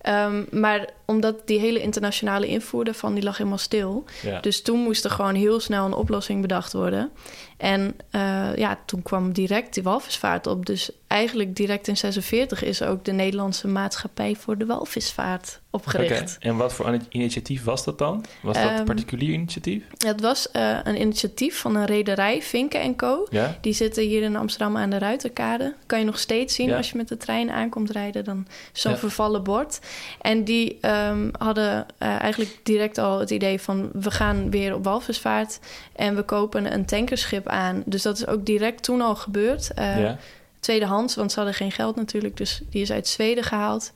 [0.00, 4.04] Ehm, maar omdat die hele internationale invoer daarvan, die lag helemaal stil.
[4.22, 4.40] Ja.
[4.40, 7.10] Dus toen moest er gewoon heel snel een oplossing bedacht worden.
[7.56, 10.66] En eh, ja, toen kwam direct die walvisvaart op.
[10.66, 16.36] Dus eigenlijk direct in 46 is ook de Nederlandse Maatschappij voor de Walvisvaart opgericht.
[16.36, 16.48] Oké.
[16.48, 18.24] En wat voor initiatief was dat dan?
[18.42, 19.84] Was dat een Ehm, particulier initiatief?
[19.98, 23.26] Het was eh, een initiatief van een rederij, Vinken Co.
[23.30, 23.58] Ja?
[23.60, 25.74] Die zitten hier in Amsterdam aan de Ruiterkade.
[25.86, 26.76] Kan je nog steeds zien Ja.
[26.76, 28.24] als je met de trein aankomt rijden.
[28.24, 29.78] Dan zo'n vervallen bord.
[30.20, 33.90] En die ehm, hadden eh, eigenlijk direct al het idee van...
[33.92, 35.60] we gaan weer op walvisvaart
[35.96, 37.82] en we kopen een tankerschip aan.
[37.86, 39.70] Dus dat is ook direct toen al gebeurd.
[39.76, 40.18] Ja?
[40.60, 42.36] Tweedehands, want ze hadden geen geld natuurlijk.
[42.36, 43.92] Dus die is uit Zweden gehaald.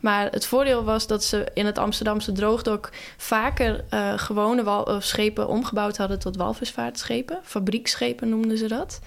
[0.00, 2.90] Maar het voordeel was dat ze in het Amsterdamse droogdok...
[3.16, 7.38] vaker eh, gewone wal- schepen omgebouwd hadden tot walvisvaartschepen.
[7.42, 9.00] Fabrieksschepen noemden ze dat.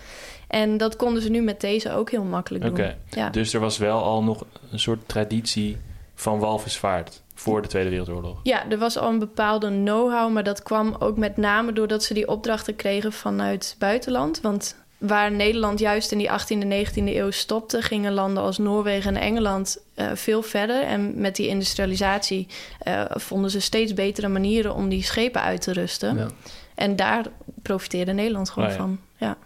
[0.47, 2.93] En dat konden ze nu met deze ook heel makkelijk doen.
[3.09, 3.29] Ja.
[3.29, 5.77] Dus er was wel al nog een soort traditie
[6.15, 8.39] van walvisvaart voor de Tweede Wereldoorlog.
[8.43, 12.13] Ja, er was al een bepaalde know-how, maar dat kwam ook met name doordat ze
[12.13, 14.41] die opdrachten kregen vanuit buitenland.
[14.41, 19.15] Want waar Nederland juist in die 18e en 19e eeuw stopte, gingen landen als Noorwegen
[19.15, 20.81] en Engeland eh, veel verder.
[20.81, 22.47] En met die industrialisatie
[22.79, 26.17] eh, vonden ze steeds betere manieren om die schepen uit te rusten.
[26.17, 26.27] Ja.
[26.75, 27.25] En daar
[27.61, 28.81] profiteerde Nederland gewoon Oh ja.
[28.81, 28.99] van.
[29.17, 29.37] Ja.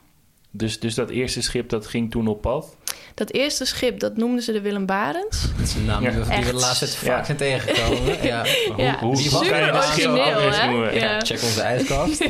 [0.55, 2.75] Dus, dus dat eerste schip dat ging toen op pad.
[3.13, 5.41] Dat eerste schip, dat noemden ze de Willem Barents.
[5.57, 6.35] Dat is een naam die we, Ja.
[6.35, 8.01] die we de laatste tijd vaak zijn tegengekomen.
[8.23, 8.45] Ja.
[8.77, 10.69] Ja, hoe kan je dat schip origineel, anders hè?
[10.71, 10.93] noemen?
[10.95, 11.19] Ja.
[11.19, 12.27] Check onze ijskast.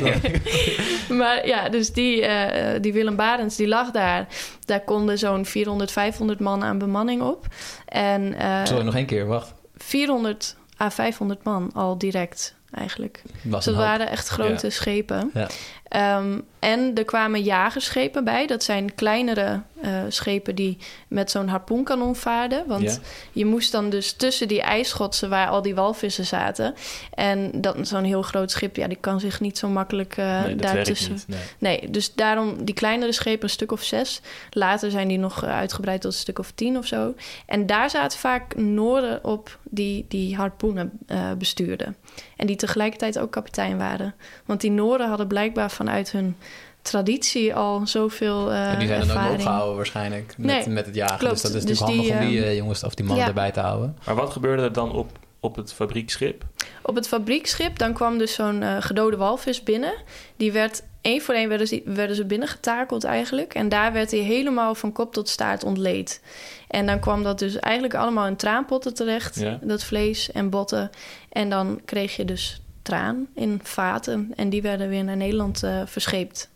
[1.08, 4.26] Maar ja, dus die, eh, die Willem Barents, die lag daar.
[4.64, 7.46] Daar konden zo'n 400, 500 man aan bemanning op.
[7.86, 9.26] En eh, Sorry, nog één keer.
[9.26, 9.52] Wacht.
[9.76, 13.22] 400 à 500 man al direct eigenlijk.
[13.42, 14.72] Dus dat waren echt grote Ja.
[14.72, 15.30] schepen.
[15.34, 15.48] Ja.
[15.94, 18.46] Ehm, en er kwamen jagerschepen bij.
[18.46, 20.78] Dat zijn kleinere eh, schepen die
[21.08, 22.64] met zo'n harpoenkanon vaarden.
[22.66, 22.96] Want Ja.
[23.32, 26.74] je moest dan dus tussen die ijsschotsen waar al die walvissen zaten.
[27.14, 30.56] En dan zo'n heel groot schip, ja, die kan zich niet zo makkelijk eh nee,
[30.56, 31.12] daartussen.
[31.12, 31.24] niet.
[31.28, 31.38] Nee.
[31.58, 34.20] Nee, dus daarom die kleinere schepen, een stuk of zes.
[34.50, 37.14] Later zijn die nog eh, uitgebreid tot een stuk of tien of zo.
[37.46, 40.98] En daar zaten vaak Noorden op die, die harpoenen
[41.38, 41.96] bestuurden.
[42.36, 44.14] En die tegelijkertijd ook kapitein waren.
[44.46, 46.36] Want die Noorden hadden blijkbaar vanuit hun
[46.82, 50.94] traditie al zoveel eh en die zijn dan ook opgehouden waarschijnlijk met, Nee, met het
[50.94, 51.18] jagen.
[51.18, 51.32] klopt.
[51.32, 53.24] Dus dat is Dus natuurlijk handig die, om die ehm, eh, jongens of die mannen
[53.24, 53.28] ja.
[53.28, 53.96] erbij te houden.
[54.06, 56.44] Maar wat gebeurde er dan op, op het fabrieksschip?
[56.82, 59.94] Op het fabrieksschip, dan kwam dus zo'n eh, gedode walvis binnen.
[60.36, 63.54] Die werd één voor één werden ze, werden ze binnengetakeld eigenlijk.
[63.54, 66.20] En daar werd hij helemaal van kop tot staart ontleed.
[66.68, 69.40] En dan kwam dat dus eigenlijk allemaal in traanpotten terecht.
[69.40, 69.58] Ja.
[69.62, 70.90] Dat vlees en botten.
[71.28, 74.32] En dan kreeg je dus traan in vaten.
[74.36, 76.48] En die werden weer naar Nederland eh, verscheept.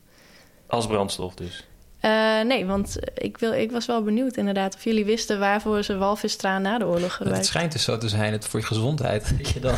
[0.67, 1.67] Als brandstof dus.
[2.01, 5.97] Eh, nee, want ik, wil, ik was wel benieuwd inderdaad of jullie wisten waarvoor ze
[5.99, 7.45] walvistraan na de oorlog Het gebruikten.
[7.45, 9.33] schijnt dus zo te zijn, het voor je gezondheid.
[9.39, 9.75] Dat je dan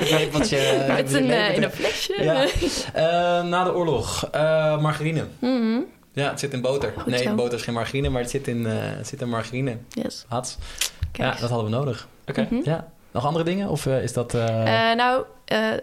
[0.00, 0.56] lepeltje,
[0.88, 2.22] Met een, eh, in lepeltje- een flesje.
[2.22, 2.46] Ja.
[2.92, 5.24] Eh, na de oorlog, eh, margarine.
[5.38, 5.80] Mhm.
[6.12, 6.92] Ja, het zit in boter.
[6.96, 7.34] Goed nee, zo.
[7.34, 9.76] boter is geen margarine, maar het zit in, eh, het zit in margarine.
[9.88, 10.24] Yes.
[10.28, 10.56] Hats.
[11.12, 12.08] Ja, dat hadden we nodig.
[12.28, 12.46] Oké.
[12.50, 12.60] Mhm.
[12.64, 12.88] Ja.
[13.18, 13.68] Nog andere dingen?
[13.68, 14.34] Of eh, is dat...
[14.34, 15.24] eh, Eh, nou,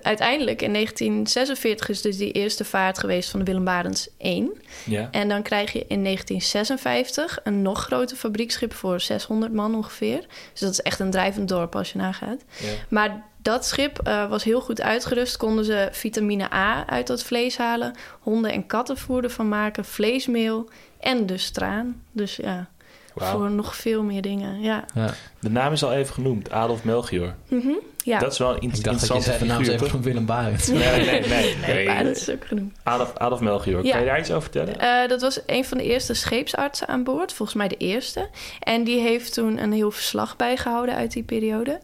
[0.02, 4.52] uiteindelijk in 1946 is dus die eerste vaart geweest van de Willem Barents 1.
[4.86, 5.08] Ja.
[5.12, 10.26] En dan krijg je in 1956 een nog groter fabrieksschip voor 600 man ongeveer.
[10.52, 12.42] Dus dat is echt een drijvend dorp als je nagaat.
[12.60, 12.68] ja.
[12.90, 15.38] Maar dat schip was heel goed uitgerust.
[15.38, 17.94] Konden ze vitamine A uit dat vlees halen.
[18.20, 19.86] Honden- en kattenvoer ervan maken.
[19.86, 20.70] Vleesmeel
[21.00, 22.02] en dus traan.
[22.12, 22.70] Dus ja,
[23.16, 24.62] Voor nog veel meer dingen.
[24.62, 24.86] Ja.
[24.94, 25.14] ja.
[25.40, 26.52] De naam is al even genoemd.
[26.52, 27.34] Adolf Melchior.
[27.50, 27.72] Mhm.
[28.04, 29.74] Ja, Dat is wel een Ik in- dacht dat je interessante zei de naam figuur,
[29.76, 30.68] even van Willem Barend.
[30.74, 31.20] Nee, nee, nee.
[31.30, 32.04] nee, nee, maar nee.
[32.04, 32.72] dat is ook genoeg.
[32.84, 33.86] Adolf, Adolf Melchior.
[33.86, 33.92] Ja.
[33.92, 34.80] Kan je daar iets over vertellen?
[34.80, 38.30] Eh, dat was een van de eerste scheepsartsen aan boord, volgens mij de eerste.
[38.60, 41.80] En die heeft toen een heel verslag bijgehouden uit die periode.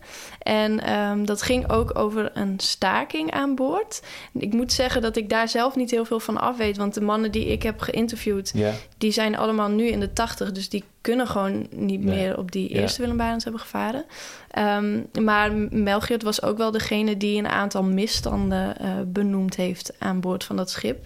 [0.51, 4.01] En ehm, dat ging ook over een staking aan boord.
[4.33, 7.01] Ik moet zeggen dat ik daar zelf niet heel veel van af weet, want de
[7.01, 8.53] mannen die ik heb geïnterviewd,
[8.97, 12.15] die zijn allemaal nu in de tachtig, dus die kunnen gewoon niet Nee.
[12.15, 14.05] meer op die eerste Willem Barents hebben gevaren.
[14.49, 20.19] Ehm, maar Melchior was ook wel degene die een aantal misstanden eh, benoemd heeft aan
[20.19, 21.05] boord van dat schip.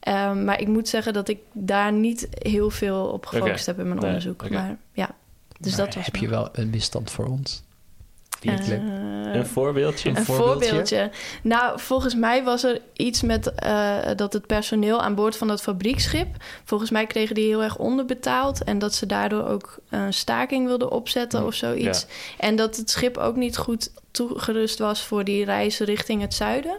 [0.00, 3.84] Ehm, maar ik moet zeggen dat ik daar niet heel veel op gefocust heb in
[3.88, 4.50] mijn Nee, onderzoek.
[4.50, 5.10] Maar ja,
[5.60, 7.62] dus Maar dat was heb je wel een misstand voor ons?
[8.42, 10.08] Die- Eh, een voorbeeldje?
[10.08, 10.66] een voorbeeldje?
[10.68, 11.10] voorbeeldje.
[11.42, 15.62] Nou, volgens mij was er iets met eh, dat het personeel aan boord van dat
[15.62, 16.28] fabrieksschip...
[16.64, 18.64] volgens mij kregen die heel erg onderbetaald...
[18.64, 22.06] en dat ze daardoor ook een staking wilden opzetten Hm, of zoiets.
[22.38, 26.78] En dat het schip ook niet goed toegerust was voor die reis richting het zuiden.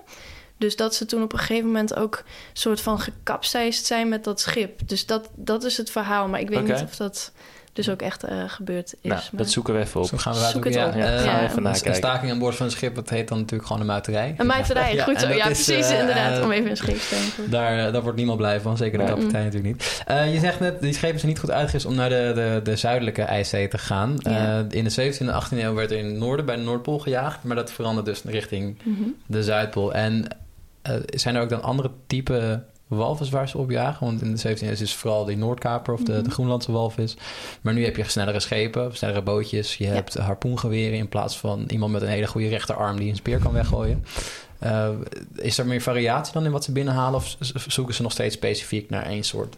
[0.57, 2.23] Dus dat ze toen op een gegeven moment ook
[2.53, 4.87] soort van gekapseist zijn met dat schip.
[4.87, 6.27] Dus dat, dat is het verhaal.
[6.27, 7.31] Maar ik weet niet of dat
[7.73, 9.09] dus ook echt eh, gebeurd is.
[9.09, 9.29] Nou, maar...
[9.31, 10.07] dat zoeken we even op.
[10.07, 10.81] Zo gaan we Zoek het op.
[10.93, 11.89] Ja, Ja, gaan we eh, even een- nakijken.
[11.89, 14.33] Een staking aan boord van een schip, dat heet dan natuurlijk gewoon een muiterij.
[14.37, 15.27] Een muiterij, Ja, goed zo.
[15.27, 16.37] Ja, is, precies, eh, inderdaad.
[16.37, 19.43] eh, Om even een scheepsteun te Daar, daar wordt niemand blij van, zeker de kapitein
[19.45, 20.01] natuurlijk niet.
[20.05, 22.75] Eh, je zegt net, die schepen zijn niet goed uitgerust om naar de, de, de
[22.75, 24.19] zuidelijke IJszee te gaan.
[24.19, 26.99] Eh, in de 17e en 18e eeuw werd er in het noorden bij de Noordpool
[26.99, 29.01] gejaagd, maar dat verandert dus richting Mhm.
[29.25, 29.93] de Zuidpool.
[29.93, 30.27] En
[30.81, 34.05] eh, zijn er ook dan andere type walvis waar ze op jagen?
[34.05, 36.23] Want in de 17e is dus vooral die Noordkaper of de, Mhm.
[36.23, 37.15] de Groenlandse walvis.
[37.61, 39.75] Maar nu heb je snellere schepen, snellere bootjes.
[39.77, 39.91] Je Ja.
[39.93, 43.53] hebt harpoengeweren in plaats van iemand met een hele goede rechterarm die een speer kan
[43.53, 44.05] weggooien.
[44.59, 44.89] Eh,
[45.35, 47.35] is er meer variatie dan in wat ze binnenhalen of
[47.67, 49.55] zoeken ze nog steeds specifiek naar één soort?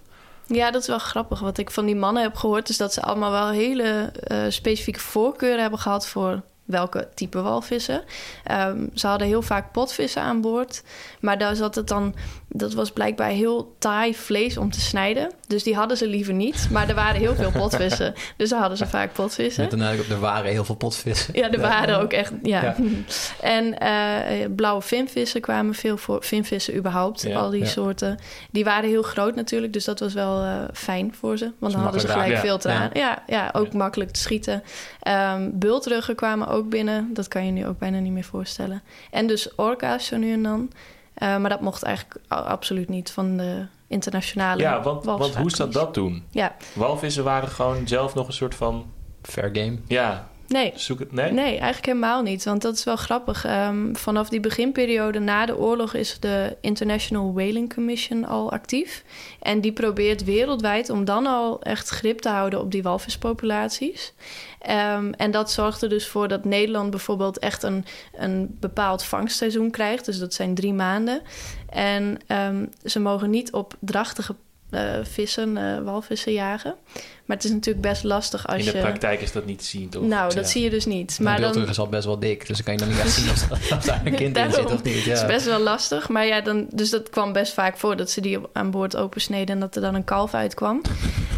[0.47, 1.39] Ja, dat is wel grappig.
[1.39, 2.69] Wat ik van die mannen heb gehoord...
[2.69, 6.07] is dat ze allemaal wel hele eh, specifieke voorkeuren hebben gehad...
[6.07, 8.03] voor welke type walvissen.
[8.43, 10.83] Ehm, ze hadden heel vaak potvissen aan boord.
[11.19, 12.15] Maar daar zat het dan...
[12.49, 15.31] Dat was blijkbaar heel taai vlees om te snijden.
[15.47, 16.67] Dus die hadden ze liever niet.
[16.71, 18.13] Maar er waren heel veel potvissen.
[18.37, 19.69] Dus daar hadden ze vaak potvissen.
[19.71, 21.33] Eh, er waren heel veel potvissen.
[21.37, 22.61] Ja, er waren ook echt, ja.
[22.61, 22.75] Ja.
[23.41, 26.23] En eh, blauwe vinvissen kwamen veel voor.
[26.23, 27.67] Vinvissen überhaupt, Ja, al die ja.
[27.67, 28.17] soorten.
[28.51, 31.51] Die waren heel groot natuurlijk, dus dat was wel eh, fijn voor ze.
[31.59, 32.89] Want dan hadden ze gelijk veel te aan.
[32.93, 33.77] Ja, ja, ook Ja.
[33.77, 34.63] makkelijk te schieten.
[35.01, 37.13] Ehm bultruggen kwamen ook binnen.
[37.13, 38.81] Dat kan je nu ook bijna niet meer voorstellen.
[39.11, 40.71] En dus orka's zo nu en dan.
[41.13, 45.33] Eh, maar dat mocht eigenlijk absoluut niet van de internationale Ja, want, want hoe zat
[45.33, 45.79] walvisvaartcommissie.
[45.83, 46.23] dat toen?
[46.29, 48.85] Ja, Walvissen waren gewoon zelf nog een soort van...
[49.21, 49.77] Fair game.
[49.87, 50.71] Ja, nee.
[50.75, 51.11] zoek het...
[51.11, 51.31] Nee?
[51.31, 52.43] Nee, eigenlijk helemaal niet.
[52.43, 53.45] Want dat is wel grappig.
[53.45, 59.03] Ehm, vanaf die beginperiode na de oorlog is de International Whaling Commission al actief.
[59.41, 64.13] En die probeert wereldwijd om dan al echt grip te houden op die walvispopulaties.
[64.59, 69.71] Ehm, en dat zorgt er dus voor dat Nederland bijvoorbeeld echt een, een bepaald vangstseizoen
[69.71, 70.05] krijgt.
[70.05, 71.21] Dus dat zijn drie maanden.
[71.69, 74.35] En ehm, ze mogen niet op drachtige
[74.69, 76.75] eh, vissen, eh, walvissen jagen.
[77.25, 78.79] Maar het is natuurlijk best lastig als In de je...
[78.83, 80.03] praktijk is dat niet te zien, toch?
[80.03, 80.49] Nou, dat Ja.
[80.49, 81.17] zie je dus niet.
[81.21, 83.11] Maar Maar dan, is al best wel dik, dus dan kan je nog niet echt
[83.15, 84.53] zien of, of daar een kind in Daarom.
[84.53, 85.03] zit of niet.
[85.03, 85.09] Ja.
[85.11, 86.09] Het is best wel lastig.
[86.09, 89.55] Maar ja, dan, dus dat kwam best vaak voor dat ze die aan boord opensneden
[89.55, 90.81] en dat er dan een kalf uitkwam.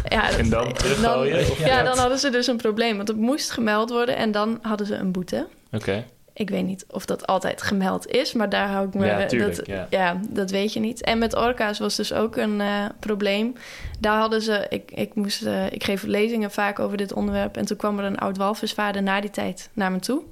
[0.08, 1.46] Ja, En dan teruggooien?
[1.46, 2.96] Dan, ja, dan hadden ze dus een probleem.
[2.96, 5.46] Want het moest gemeld worden en dan hadden ze een boete.
[5.72, 6.04] Oké.
[6.38, 9.06] Ik weet niet of dat altijd gemeld is, maar daar hou ik me...
[9.06, 10.20] Ja, tuurlijk, dat, ja.
[10.28, 11.02] dat weet je niet.
[11.02, 13.54] En met orka's was dus ook een eh, probleem.
[13.98, 14.66] Daar hadden ze...
[14.68, 17.56] Ik, ik, moest, eh, ik geef lezingen vaak over dit onderwerp...
[17.56, 20.22] en toen kwam er een oud walvisvaarder na die tijd naar me toe.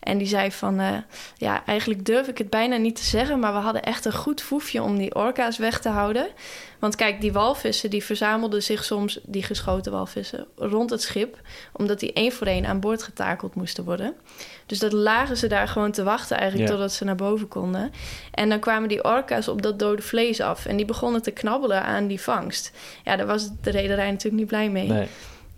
[0.00, 0.80] En die zei van...
[0.80, 0.96] eh,
[1.36, 3.38] ja, eigenlijk durf ik het bijna niet te zeggen...
[3.38, 6.26] maar we hadden echt een goed foefje om die orka's weg te houden.
[6.78, 9.20] Want kijk, die walvissen die verzamelden zich soms...
[9.22, 11.38] die geschoten walvissen, rond het schip...
[11.72, 14.14] omdat die één voor één aan boord getakeld moesten worden...
[14.66, 16.74] Dus dat lagen ze daar gewoon te wachten eigenlijk Ja.
[16.74, 17.92] totdat ze naar boven konden.
[18.30, 20.66] En dan kwamen die orka's op dat dode vlees af.
[20.66, 22.72] En die begonnen te knabbelen aan die vangst.
[23.04, 24.88] Ja, daar was de rederij natuurlijk niet blij mee.
[24.88, 25.06] Nee.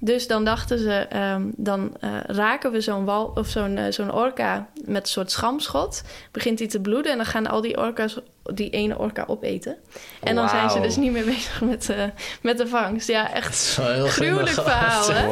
[0.05, 4.13] Dus dan dachten ze, ehm, dan eh, raken we zo'n wal of zo'n eh, zo'n
[4.13, 6.03] orka met een soort schamschot.
[6.31, 8.19] Begint hij te bloeden en dan gaan al die orka's
[8.55, 9.77] die ene orka opeten.
[10.23, 12.05] En dan zijn ze dus niet meer bezig met, eh,
[12.43, 13.09] met de vangst.
[13.09, 15.27] Ja, echt Dat is wel heel gruwelijk verhaal, hè?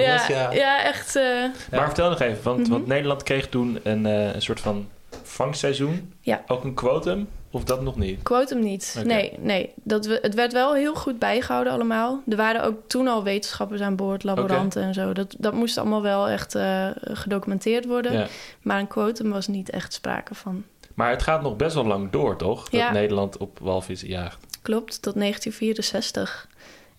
[0.00, 0.52] Ja, Ja.
[0.52, 1.16] ja, echt.
[1.16, 1.24] eh,
[1.70, 2.70] Maar vertel nog even, want, Mhm.
[2.70, 4.88] want Nederland kreeg toen een, eh, een soort van
[5.22, 6.12] vangstseizoen.
[6.20, 6.42] Ja.
[6.46, 8.22] Ook een quotum, of dat nog niet?
[8.22, 9.02] Quote hem niet.
[9.04, 9.72] Nee, nee.
[9.82, 12.22] Dat we, het werd wel heel goed bijgehouden allemaal.
[12.28, 15.12] Er waren ook toen al wetenschappers aan boord, laboranten en zo.
[15.12, 18.12] Dat, dat moest allemaal wel echt eh, gedocumenteerd worden.
[18.12, 18.26] Ja.
[18.62, 20.64] Maar een quotum was niet echt sprake van.
[20.94, 22.62] Maar het gaat nog best wel lang door, toch?
[22.62, 22.92] Dat Ja.
[22.92, 24.38] Nederland op walvissen jaagt.
[24.62, 26.48] Klopt, tot 1964.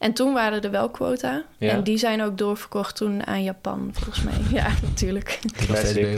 [0.03, 1.43] En toen waren er wel quota.
[1.57, 1.69] Ja.
[1.69, 4.33] En die zijn ook doorverkocht toen aan Japan, volgens mij.
[4.61, 5.39] Ja, natuurlijk.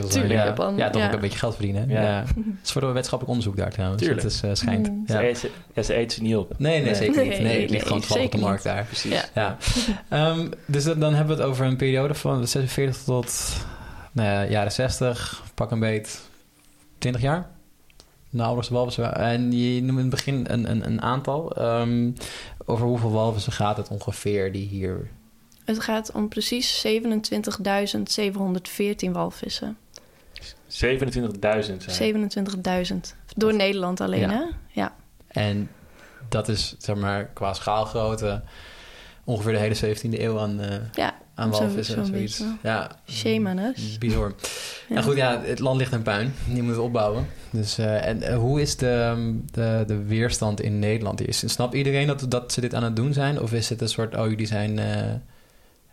[0.08, 0.44] Tuurlijk, ja.
[0.44, 0.76] Japan.
[0.76, 1.06] Ja, toch Ja.
[1.08, 1.88] ook een beetje geld verdienen.
[1.88, 2.02] Ja.
[2.02, 2.24] Ja.
[2.26, 4.02] Het is voor de wetenschappelijk onderzoek daar trouwens.
[4.02, 4.22] Tuurlijk.
[4.22, 4.88] Het is, eh, schijnt.
[4.90, 5.02] Mm.
[5.06, 5.14] Ja.
[5.18, 6.54] Ze, eet, ze, ja, ze eet ze niet op.
[6.58, 6.94] Nee, nee, Nee.
[6.94, 7.30] zeker niet.
[7.32, 8.84] Nee, Nee, het ligt gewoon nee, toevallig op de zeker markt daar.
[8.84, 9.12] Precies.
[9.12, 9.24] Ja.
[9.34, 9.56] Ja.
[10.08, 13.56] Ehm, dus dan dan hebben we het over een periode van 46 tot
[14.12, 16.20] nou ja, jaren 60, pak een beet
[16.98, 17.46] 20 jaar.
[18.40, 19.14] Ouders walvissen.
[19.16, 21.56] En je noemde in het begin een, een, een aantal.
[21.56, 22.10] Ehm,
[22.64, 25.10] over hoeveel walvissen gaat het ongeveer die hier...
[25.64, 26.92] Het gaat om precies 27.714
[29.12, 29.76] walvissen.
[30.40, 30.46] 27.000
[31.78, 32.30] zijn.
[32.92, 32.98] 27.000.
[33.36, 34.28] Door Nederland alleen, Ja.
[34.30, 34.42] hè?
[34.68, 34.94] Ja.
[35.26, 35.70] En
[36.28, 38.42] dat is, zeg maar, qua schaalgrootte...
[39.24, 41.94] ongeveer de hele 17e eeuw aan, eh, Ja, aan walvissen.
[41.94, 42.42] zo'n zoiets.
[42.62, 43.74] Ja, Shame.
[43.98, 44.32] Bizar.
[44.88, 44.94] Ja.
[44.94, 46.34] Nou goed, ja, het land ligt in puin.
[46.54, 47.26] Je moet het opbouwen.
[47.50, 51.26] Dus, eh, en eh, hoe is de, de, de weerstand in Nederland?
[51.26, 53.40] Is, snapt iedereen dat, dat ze dit aan het doen zijn?
[53.40, 54.78] Of is het een soort, oh, jullie zijn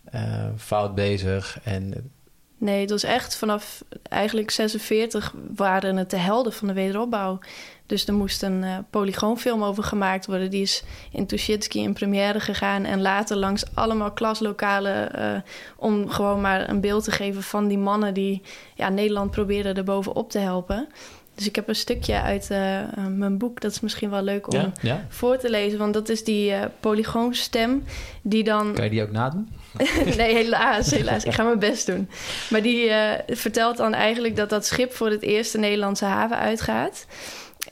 [0.05, 1.59] eh, fout bezig?
[1.63, 2.11] En,
[2.57, 7.39] Nee, het was echt vanaf eigenlijk 46 waren het de helden van de wederopbouw.
[7.85, 10.49] Dus er moest een eh, polygoonfilm over gemaakt worden.
[10.49, 12.83] Die is in Tuschinski in première gegaan.
[12.83, 15.13] En later langs allemaal klaslokalen.
[15.13, 15.41] eh,
[15.75, 18.41] om gewoon maar een beeld te geven van die mannen die
[18.75, 20.87] ja, Nederland probeerden er bovenop te helpen.
[21.35, 23.61] Dus ik heb een stukje uit eh, mijn boek.
[23.61, 24.71] Dat is misschien wel leuk om Ja?
[24.81, 25.05] ja?
[25.09, 25.79] voor te lezen.
[25.79, 27.83] Want dat is die eh, polygoonstem
[28.21, 29.49] die dan Kan je die ook nadoen?
[30.17, 31.23] nee, helaas, helaas.
[31.23, 32.09] Ik ga mijn best doen.
[32.49, 32.91] Maar die
[33.27, 37.05] vertelt dan eigenlijk dat dat schip voor het eerst de Nederlandse haven uitgaat.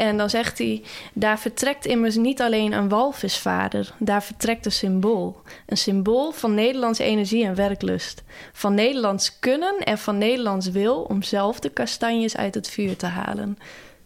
[0.01, 0.83] En dan zegt hij:
[1.13, 5.41] Daar vertrekt immers niet alleen een walvisvader, daar vertrekt een symbool.
[5.65, 8.23] Een symbool van Nederlandse energie en werklust.
[8.53, 13.05] Van Nederlands kunnen en van Nederlands wil om zelf de kastanjes uit het vuur te
[13.05, 13.57] halen.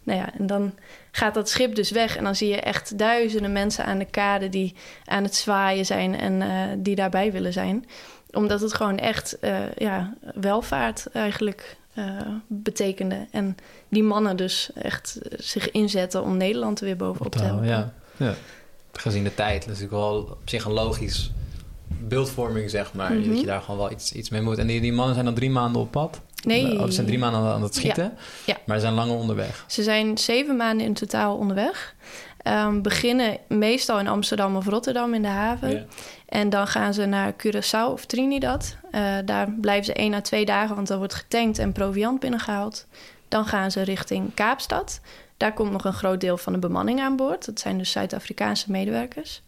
[0.02, 0.74] Nou ja, en dan
[1.10, 2.16] gaat dat schip dus weg.
[2.16, 6.18] En dan zie je echt duizenden mensen aan de kade die aan het zwaaien zijn
[6.18, 7.88] en eh, die daarbij willen zijn.
[8.30, 12.04] Omdat het gewoon echt eh, ja, welvaart eigenlijk eh,
[12.46, 13.26] betekende.
[13.30, 13.56] En
[13.88, 17.66] die mannen dus echt eh, zich inzetten om Nederland er weer bovenop te helpen.
[17.66, 17.92] ja.
[18.16, 18.34] ja.
[18.92, 21.30] Gezien de tijd, dat is natuurlijk wel op zich een logisch
[21.88, 23.12] beeldvorming, zeg maar.
[23.12, 23.28] Mhm.
[23.28, 24.58] Dat je daar gewoon wel iets, iets mee moet.
[24.58, 26.20] En die, die mannen zijn dan drie maanden op pad.
[26.44, 28.12] Nee, Of ze zijn drie maanden aan het schieten.
[28.46, 28.56] Ja.
[28.66, 29.64] Maar ze zijn langer onderweg.
[29.66, 31.94] Ze zijn zeven maanden in totaal onderweg.
[32.46, 35.88] Ehm, beginnen meestal in Amsterdam of Rotterdam in de haven.
[36.28, 38.76] En dan gaan ze naar Curaçao of Trinidad.
[38.90, 42.86] Eh, daar blijven ze één à twee dagen, want dan wordt getankt en proviant binnengehaald.
[43.28, 45.00] Dan gaan ze richting Kaapstad.
[45.36, 47.46] Daar komt nog een groot deel van de bemanning aan boord.
[47.46, 49.42] Dat zijn dus Zuid-Afrikaanse medewerkers.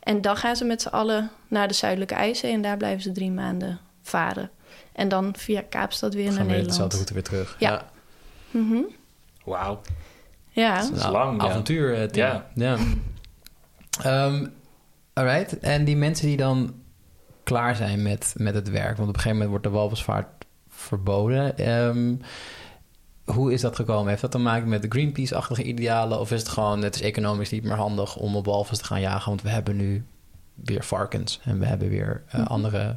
[0.00, 2.52] En dan gaan ze met z'n allen naar de Zuidelijke IJszee...
[2.52, 4.50] en daar blijven ze drie maanden varen.
[4.92, 6.90] En dan via Kaapstad weer Gaan naar weer Nederland.
[6.90, 7.56] dezelfde route weer terug.
[7.58, 7.90] Ja.
[8.50, 8.82] Mhm.
[9.44, 9.80] Wauw.
[10.54, 11.48] Ja, Dat is Nou, lang, ja.
[11.48, 12.08] avontuur, eh.
[12.10, 12.46] Ja.
[12.54, 12.76] ja.
[14.02, 14.46] Ehm,
[15.12, 15.58] alright.
[15.58, 16.74] En die mensen die dan
[17.42, 18.96] klaar zijn met, met het werk...
[18.96, 20.26] want op een gegeven moment wordt de walvisvaart
[20.68, 21.58] verboden...
[21.58, 22.14] Ehm,
[23.24, 24.08] hoe is dat gekomen?
[24.08, 26.20] Heeft dat te maken met de Greenpeace-achtige idealen?
[26.20, 29.00] Of is het gewoon, het is economisch niet meer handig om op walvis te gaan
[29.00, 29.28] jagen...
[29.28, 30.04] want we hebben nu
[30.54, 32.46] weer varkens en we hebben weer eh, Mhm.
[32.48, 32.96] andere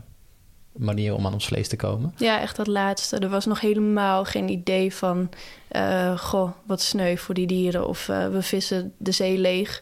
[0.78, 2.14] manieren om aan ons vlees te komen?
[2.18, 3.18] Ja, echt dat laatste.
[3.18, 5.30] Er was nog helemaal geen idee van...
[5.68, 9.82] eh, goh, wat sneu voor die dieren of eh, we vissen de zee leeg.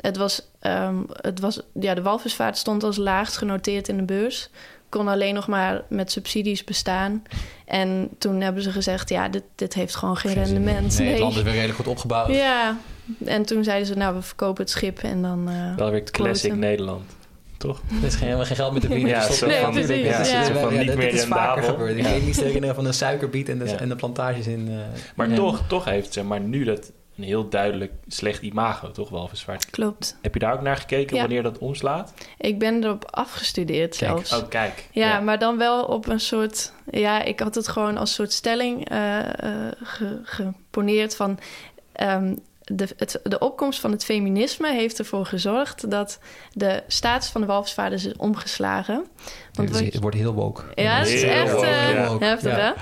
[0.00, 1.60] Het was, ehm, het was...
[1.80, 4.48] Ja, de walvisvaart stond als laagst genoteerd in de beurs.
[4.88, 7.22] Kon alleen nog maar met subsidies bestaan.
[7.64, 9.08] En toen hebben ze gezegd...
[9.08, 10.98] ja, dit, dit heeft gewoon geen, rendement.
[10.98, 12.28] Nee, het land is weer redelijk goed opgebouwd.
[12.28, 12.76] Ja,
[13.24, 13.94] en toen zeiden ze...
[13.94, 15.48] nou, we verkopen het schip en dan...
[15.48, 16.54] eh, Wel weer het classic.
[16.54, 17.02] Nederland.
[17.64, 17.80] Toch?
[18.00, 19.14] Er is geen, helemaal geen geld meer te verdienen.
[19.14, 20.44] Ja, Dus zo van- Nee, precies, is- ja.
[20.44, 21.64] Zo van ja, niet meer is vaker rendabel.
[21.70, 21.96] gebeurd.
[21.98, 22.10] Ik Ja.
[22.10, 23.76] weet niet herinneren van een suikerbiet en de, Ja.
[23.78, 24.68] en de plantages in...
[24.68, 24.74] eh,
[25.14, 25.34] Maar Ja.
[25.36, 29.70] toch, toch heeft zeg maar, nu dat een heel duidelijk slecht imago, toch, walvisvaart?
[29.70, 30.16] Klopt.
[30.22, 31.22] Heb je daar ook naar gekeken Ja.
[31.22, 32.14] wanneer dat omslaat?
[32.38, 34.32] Ik ben erop afgestudeerd Kijk, zelfs.
[34.42, 34.88] Oh, kijk.
[34.92, 36.72] Ja, maar dan wel op een soort...
[36.90, 41.38] Ja, ik had het gewoon als soort stelling eh, eh, ge- geponeerd van...
[41.92, 45.90] ehm, de, het, de opkomst van het feminisme heeft ervoor gezorgd...
[45.90, 46.18] dat
[46.52, 49.06] de status van de walvisvaarders is omgeslagen.
[49.52, 50.62] Want het, is- wat- het wordt heel woke.
[50.74, 52.18] ja, het is Heel echt woke, eh, ja.
[52.18, 52.58] heftig, Ja.
[52.58, 52.72] hè?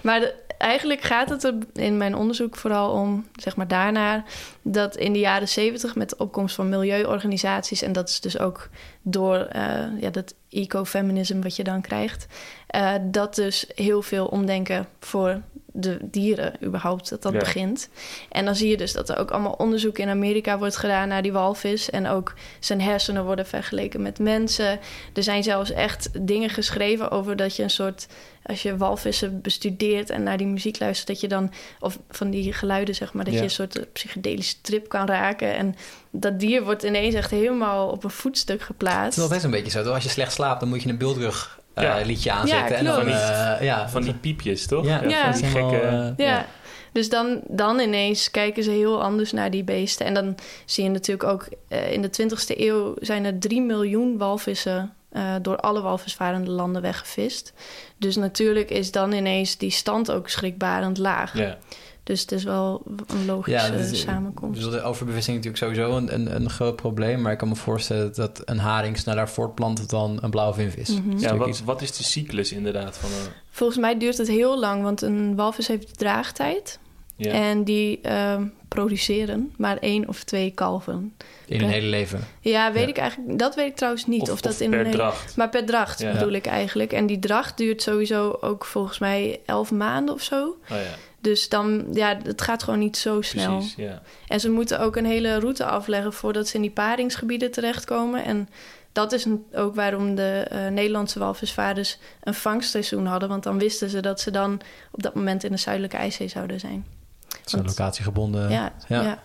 [0.00, 4.24] Maar de- eigenlijk gaat het er in mijn onderzoek vooral om, zeg maar daarnaar...
[4.62, 7.82] dat in de jaren zeventig met de opkomst van milieuorganisaties...
[7.82, 8.68] en dat is dus ook
[9.02, 9.62] door eh,
[10.00, 12.26] ja, dat ecofeminisme wat je dan krijgt...
[12.66, 15.40] eh, dat dus heel veel omdenken voor
[15.72, 17.38] de dieren überhaupt dat dat Ja.
[17.38, 17.88] begint.
[18.28, 21.22] En dan zie je dus dat er ook allemaal onderzoek in Amerika wordt gedaan naar
[21.22, 21.90] die walvis.
[21.90, 24.78] En ook zijn hersenen worden vergeleken met mensen.
[25.14, 28.06] Er zijn zelfs echt dingen geschreven over dat je een soort...
[28.42, 31.08] als je walvissen bestudeert en naar die muziek luistert...
[31.08, 33.24] dat je dan, of van die geluiden zeg maar...
[33.24, 33.38] dat Ja.
[33.38, 35.54] je een soort psychedelische trip kan raken.
[35.56, 35.76] En
[36.10, 39.04] dat dier wordt ineens echt helemaal op een voetstuk geplaatst.
[39.04, 39.92] Het is altijd een beetje zo.
[39.92, 42.00] Als je slecht slaapt, dan moet je een beeldrug eh, Ja.
[42.04, 42.70] liedje aanzetten.
[42.72, 44.84] Ja, en dan, eh, ja, Van die piepjes, toch?
[44.86, 45.32] Ja, Ja.
[45.32, 45.76] van die gekke...
[45.80, 46.46] eh, Ja.
[46.92, 50.06] Dus dan, dan ineens kijken ze heel anders naar die beesten.
[50.06, 54.18] En dan zie je natuurlijk ook eh, in de 20e eeuw zijn er 3 miljoen
[54.18, 57.52] walvissen eh, door alle walvisvarende landen weggevist.
[57.98, 61.38] Dus natuurlijk is dan ineens die stand ook schrikbarend laag.
[61.38, 61.58] ja.
[62.02, 64.60] Dus het is wel een logische Ja, dat is- samenkomst.
[64.62, 67.20] Dus de overbevissing is natuurlijk sowieso een, een, een groot probleem.
[67.22, 70.88] Maar ik kan me voorstellen dat een haring sneller voortplant dan een blauwvinvis.
[71.00, 71.18] Mhm.
[71.18, 73.32] Ja, wat, wat is de cyclus inderdaad van een...
[73.50, 76.78] Volgens mij duurt het heel lang, want een walvis heeft draagtijd.
[77.16, 77.32] Ja.
[77.32, 81.14] En die ehm, produceren maar één of twee kalven.
[81.46, 82.20] in hun hele leven.
[82.40, 82.88] Ja, weet Ja.
[82.88, 83.38] ik eigenlijk.
[83.38, 84.22] Dat weet ik trouwens niet.
[84.22, 85.36] Of, of, dat of in per hele- dracht.
[85.36, 86.12] Maar per dracht Ja.
[86.12, 86.92] bedoel ik eigenlijk.
[86.92, 90.42] En die dracht duurt sowieso ook volgens mij elf maanden of zo.
[90.48, 90.76] Oh ja,
[91.20, 93.56] Dus dan, ja, het gaat gewoon niet zo snel.
[93.56, 93.74] precies.
[93.74, 94.02] Ja.
[94.26, 98.24] En ze moeten ook een hele route afleggen voordat ze in die paringsgebieden terechtkomen.
[98.24, 98.48] En
[98.92, 103.28] dat is ook waarom de eh, Nederlandse walvisvaarders een vangstseizoen hadden.
[103.28, 104.60] Want dan wisten ze dat ze dan
[104.90, 106.86] op dat moment in de Zuidelijke IJszee zouden zijn.
[107.28, 108.50] Het is een locatiegebonden.
[108.50, 109.02] ja, ja.
[109.02, 109.22] ja.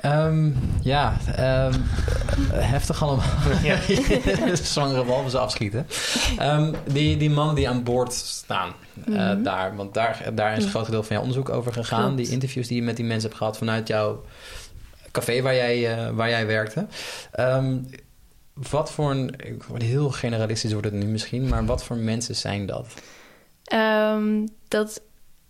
[0.00, 0.50] Ehm,
[0.82, 1.72] ja, ehm,
[2.52, 3.24] heftig allemaal.
[3.62, 3.76] Ja.
[4.62, 5.86] Zwangere walvissen afschieten.
[6.38, 8.72] Ehm, die, die mannen die aan boord staan,
[9.06, 9.42] eh, Mhm.
[9.42, 10.70] daar, want daar, daar is een Ja.
[10.70, 12.02] groot deel van jouw onderzoek over gegaan.
[12.04, 12.16] Klopt.
[12.16, 14.22] Die interviews die je met die mensen hebt gehad vanuit jouw
[15.10, 16.86] café waar jij, eh, waar jij werkte.
[17.32, 17.76] Ehm,
[18.70, 22.34] wat voor een, ik word heel generalistisch wordt het nu misschien, maar wat voor mensen
[22.36, 22.86] zijn dat?
[23.64, 25.00] Ehm, dat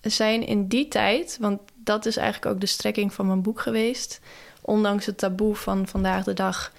[0.01, 4.20] zijn in die tijd, want dat is eigenlijk ook de strekking van mijn boek geweest.
[4.61, 6.72] Ondanks het taboe van vandaag de dag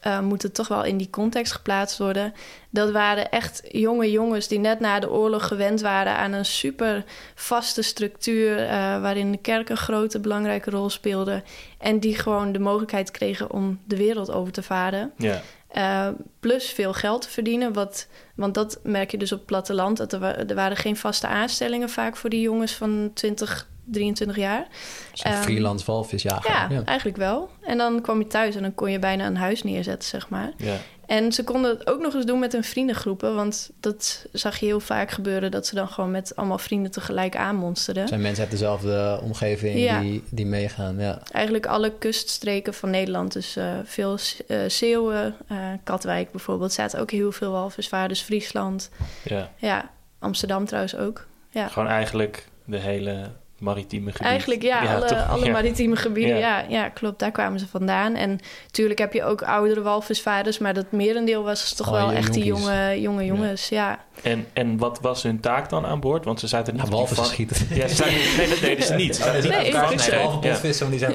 [0.00, 2.34] eh, moet het toch wel in die context geplaatst worden.
[2.70, 7.04] Dat waren echt jonge jongens die net na de oorlog gewend waren aan een super
[7.34, 8.58] vaste structuur.
[8.58, 11.42] eh, waarin de kerk een grote belangrijke rol speelde.
[11.78, 15.12] En die gewoon de mogelijkheid kregen om de wereld over te varen.
[15.16, 15.40] Ja.
[15.76, 16.08] Uh,
[16.40, 17.72] plus veel geld te verdienen.
[17.72, 19.96] Wat, want dat merk je dus op het platteland.
[19.96, 24.36] Dat er, wa- er waren geen vaste aanstellingen vaak voor die jongens van 20, 23
[24.36, 24.66] jaar.
[25.12, 26.50] Zo'n Ehm, freelance walvisjager.
[26.72, 27.50] Ja, eigenlijk wel.
[27.60, 30.52] En dan kwam je thuis en dan kon je bijna een huis neerzetten, zeg maar.
[30.56, 30.76] Ja.
[31.06, 33.34] En ze konden het ook nog eens doen met hun vriendengroepen.
[33.34, 35.50] Want dat zag je heel vaak gebeuren...
[35.50, 38.08] dat ze dan gewoon met allemaal vrienden tegelijk aanmonsterden.
[38.08, 40.00] Zijn mensen uit dezelfde omgeving Ja.
[40.00, 40.98] die, die meegaan?
[40.98, 41.18] Ja.
[41.30, 43.32] Eigenlijk alle kuststreken van Nederland.
[43.32, 44.18] Dus eh, veel
[44.48, 46.72] uh, Zeeuwen, uh, Katwijk bijvoorbeeld...
[46.72, 48.20] zaten ook heel veel walvisvaarders.
[48.20, 48.90] Friesland,
[49.24, 49.50] ja.
[49.56, 51.26] ja, Amsterdam trouwens ook.
[51.50, 51.68] Ja.
[51.68, 53.30] Gewoon eigenlijk de hele
[53.62, 54.26] maritieme gebied.
[54.26, 55.28] Eigenlijk ja, alle, toch?
[55.28, 55.52] alle Ja.
[55.52, 56.36] maritieme gebieden.
[56.38, 56.58] Ja.
[56.58, 56.64] Ja.
[56.68, 57.18] Ja, klopt.
[57.18, 58.14] Daar kwamen ze vandaan.
[58.14, 60.58] En natuurlijk heb je ook oudere walvisvaarders...
[60.58, 63.68] maar dat merendeel was toch Oh, wel je echt die jonge, jonge jongens.
[63.68, 63.98] Ja.
[64.22, 66.24] En, en wat was hun taak dan aan boord?
[66.24, 67.56] Want ze zaten niet walvissen van- schieten.
[67.70, 69.16] Ja, ze zaten, nee, dat deden ze niet.
[69.16, 70.14] Ze zaten niet Nee, ik- vangstzee.
[70.14, 70.52] Behalve Ja.
[70.52, 71.08] potvissen, want die.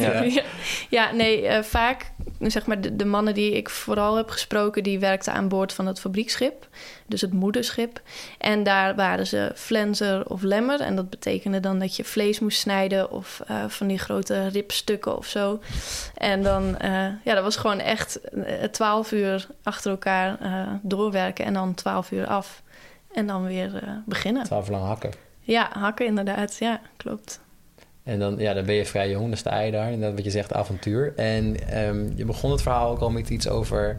[0.00, 0.10] Ja.
[0.10, 0.22] Ja.
[0.38, 0.42] Ja.
[0.90, 2.10] ja, nee, eh, vaak...
[2.40, 4.82] Zeg maar, de, de mannen die ik vooral heb gesproken...
[4.82, 6.68] die werkten aan boord van het fabrieksschip.
[7.06, 8.00] Dus het moederschip.
[8.38, 10.80] En daar waren ze flenser of lemmer.
[10.80, 13.10] En dat betekende dan dat je vlees moest snijden...
[13.10, 15.60] of eh, van die grote ribstukken of zo.
[16.14, 16.76] En dan...
[16.76, 16.90] eh,
[17.24, 18.20] ja, dat was gewoon echt
[18.70, 21.44] twaalf uur achter elkaar eh, doorwerken...
[21.44, 22.62] en dan twaalf uur af.
[23.12, 24.44] En dan weer eh, beginnen.
[24.44, 25.12] Twaalf lang hakken.
[25.40, 26.56] Ja, hakken inderdaad.
[26.58, 27.40] Ja, klopt.
[28.08, 29.92] En dan, ja, dan ben je vrij jong, dan sta je daar.
[29.92, 31.12] En dat wat je zegt, avontuur.
[31.16, 33.98] En ehm, je begon het verhaal ook al met iets over...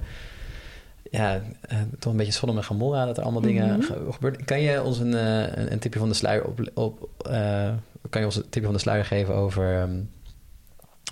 [1.12, 3.82] Ja, eh, toch een beetje Sodom en Gomorra, dat er allemaal dingen Mhm.
[3.82, 4.46] ge- gebeuren.
[4.46, 6.60] Kan je ons een, eh, een, een tipje van de sluier op...
[6.74, 7.72] op eh,
[8.10, 9.78] kan je ons een tipje van de sluier geven over...
[9.82, 10.00] ehm,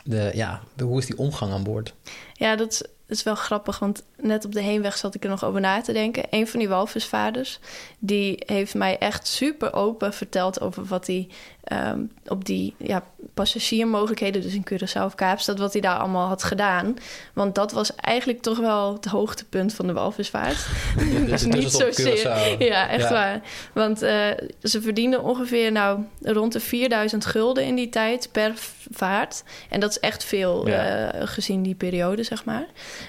[0.04, 1.94] de, ja, de, hoe is die omgang aan boord?
[2.34, 5.30] Ja, dat is, dat is wel grappig, want net op de heenweg zat ik er
[5.30, 6.24] nog over na te denken.
[6.30, 7.60] Een van die walvisvaders,
[8.00, 11.28] die heeft mij echt super open verteld over wat hij
[11.68, 13.04] ehm, op die ja,
[13.34, 16.96] passagiermogelijkheden, dus in Curaçao of Kaapstad, wat hij daar allemaal had gedaan.
[17.34, 20.66] Want dat was eigenlijk toch wel het hoogtepunt van de walvisvaart.
[21.28, 22.64] Dus niet zozeer.
[22.64, 23.12] Ja, echt Ja.
[23.12, 23.42] waar.
[23.74, 24.28] Want eh,
[24.64, 28.52] ze verdienden ongeveer nou, rond de 4000 gulden in die tijd per
[28.92, 29.44] vaart.
[29.70, 31.08] En dat is echt veel Ja.
[31.12, 32.66] eh, gezien die periode, zeg maar.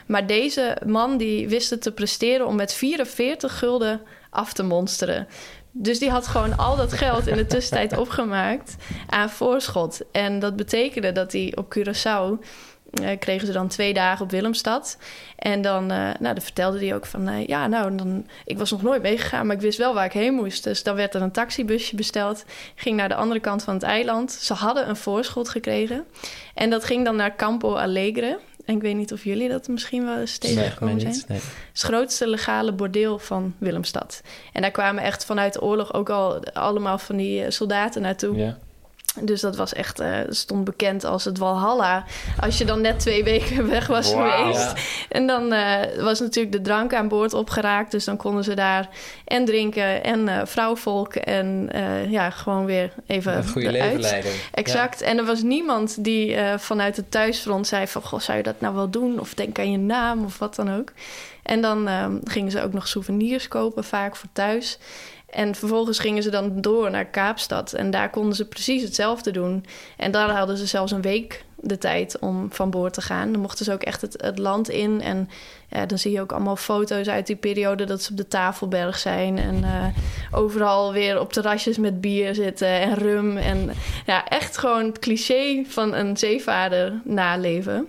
[0.07, 4.01] Maar deze man die wist het te presteren om met 44 gulden
[4.31, 5.27] af te monsteren.
[5.73, 10.01] Dus die had gewoon al dat geld in de tussentijd opgemaakt aan voorschot.
[10.13, 12.45] En dat betekende dat hij op Curaçao
[12.93, 14.99] eh, kregen ze dan twee dagen op Willemstad.
[15.37, 17.29] En dan, eh, nou, dan vertelde hij ook van...
[17.29, 20.13] eh, ja, nou, dan, ik was nog nooit meegegaan, maar ik wist wel waar ik
[20.13, 20.65] heen moest.
[20.65, 22.45] Dus dan werd er een taxibusje besteld.
[22.75, 24.33] Ging naar de andere kant van het eiland.
[24.33, 26.05] Ze hadden een voorschot gekregen.
[26.55, 28.39] En dat ging dan naar Campo Alegre.
[28.69, 31.13] En ik weet niet of jullie dat misschien wel eens tegengekomen zijn.
[31.13, 31.29] niet.
[31.29, 31.39] Nee.
[31.39, 34.23] Het is het grootste legale bordeel van Willemstad.
[34.53, 38.37] En daar kwamen echt vanuit de oorlog ook al allemaal van die eh, soldaten naartoe.
[38.37, 38.59] Ja.
[39.21, 42.05] Dus dat was echt, eh, stond bekend als het Walhalla.
[42.41, 44.73] Als je dan net twee weken weg was geweest.
[45.09, 47.91] En dan eh, was natuurlijk de drank aan boord opgeraakt.
[47.91, 48.89] Dus dan konden ze daar
[49.25, 51.15] en drinken en eh vrouwvolk.
[51.15, 51.71] En
[52.09, 54.31] ja, gewoon weer even Het goede leven leiden.
[54.53, 55.03] Exact.
[55.03, 58.03] En er was niemand die vanuit het thuisfront zei van...
[58.03, 59.21] Goh, zou je dat nou wel doen?
[59.21, 60.93] Of denk aan je naam of wat dan ook.
[61.49, 64.79] En dan eh, gingen ze ook nog souvenirs kopen, vaak voor thuis.
[65.31, 67.73] En vervolgens gingen ze dan door naar Kaapstad.
[67.73, 69.65] En daar konden ze precies hetzelfde doen.
[69.97, 73.33] En daar hadden ze zelfs een week de tijd om van boord te gaan.
[73.33, 75.01] Dan mochten ze ook echt het, het land in.
[75.01, 75.29] En
[75.69, 78.99] ja, dan zie je ook allemaal foto's uit die periode dat ze op de Tafelberg
[78.99, 79.39] zijn.
[79.39, 79.87] En eh,
[80.39, 83.37] overal weer op terrasjes met bier zitten en rum.
[83.37, 83.71] En
[84.07, 87.89] ja, echt gewoon het cliché van een zeevaarder naleven.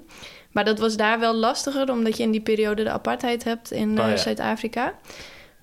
[0.51, 3.97] Maar dat was daar wel lastiger, omdat je in die periode de apartheid hebt in
[3.97, 4.17] eh, Oh ja.
[4.17, 4.93] Zuid-Afrika.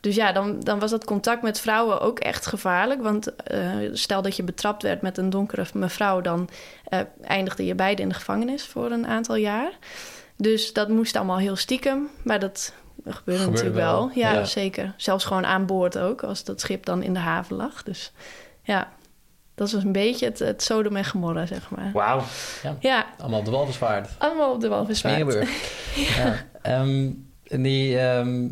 [0.07, 3.03] Dus ja, dan, dan was dat contact met vrouwen ook echt gevaarlijk.
[3.03, 6.49] Want eh, stel dat je betrapt werd met een donkere mevrouw, dan
[6.85, 9.71] eh, eindigde je beide in de gevangenis voor een aantal jaar.
[10.37, 12.09] Dus dat moest allemaal heel stiekem.
[12.25, 13.99] Maar dat gebeurde, Gebeurde natuurlijk wel.
[14.07, 14.11] wel.
[14.15, 14.45] Ja, Ja.
[14.45, 14.95] zeker.
[14.97, 17.83] Zelfs gewoon aan boord ook, als dat schip dan in de haven lag.
[17.83, 18.13] Dus
[18.63, 18.93] ja,
[19.55, 21.91] dat was een beetje het, het Sodom en Gomorra, zeg maar.
[21.93, 22.23] Wauw.
[22.81, 24.09] Ja, Allemaal op de walvisvaart.
[24.19, 25.49] allemaal op de walvisvaart.
[26.17, 26.45] Ja.
[26.63, 27.11] Ehm,
[27.47, 28.49] en die, ehm,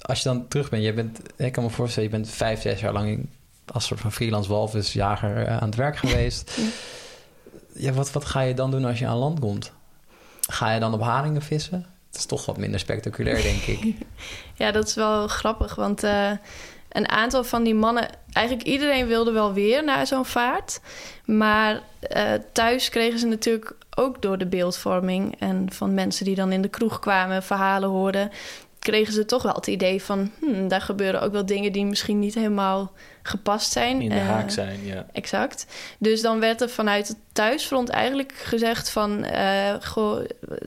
[0.00, 2.80] als je dan terug bent, je bent, ik kan me voorstellen, je bent vijf, zes
[2.80, 3.28] jaar lang
[3.72, 6.52] als soort van freelance walvisjager eh, aan het werk geweest.
[6.56, 6.64] Ja.
[7.72, 9.72] ja, wat, wat ga je dan doen als je aan land komt?
[10.40, 11.86] Ga je dan op haringen vissen?
[12.06, 13.94] Het is toch wat minder spectaculair, denk ik.
[14.54, 16.30] Ja, dat is wel grappig, want eh,
[16.88, 18.08] een aantal van die mannen...
[18.32, 20.80] Eigenlijk iedereen wilde wel weer naar zo'n vaart.
[21.24, 25.36] Maar eh, thuis kregen ze natuurlijk ook door de beeldvorming...
[25.38, 28.30] en van mensen die dan in de kroeg kwamen, verhalen hoorden...
[28.80, 30.30] kregen ze toch wel het idee van...
[30.40, 34.00] Hmm, daar gebeuren ook wel dingen die misschien niet helemaal gepast zijn.
[34.00, 35.06] In de Eh, haak zijn, ja.
[35.12, 35.66] Exact.
[35.98, 39.24] Dus dan werd er vanuit het thuisfront eigenlijk gezegd van...
[39.24, 40.20] eh, goh,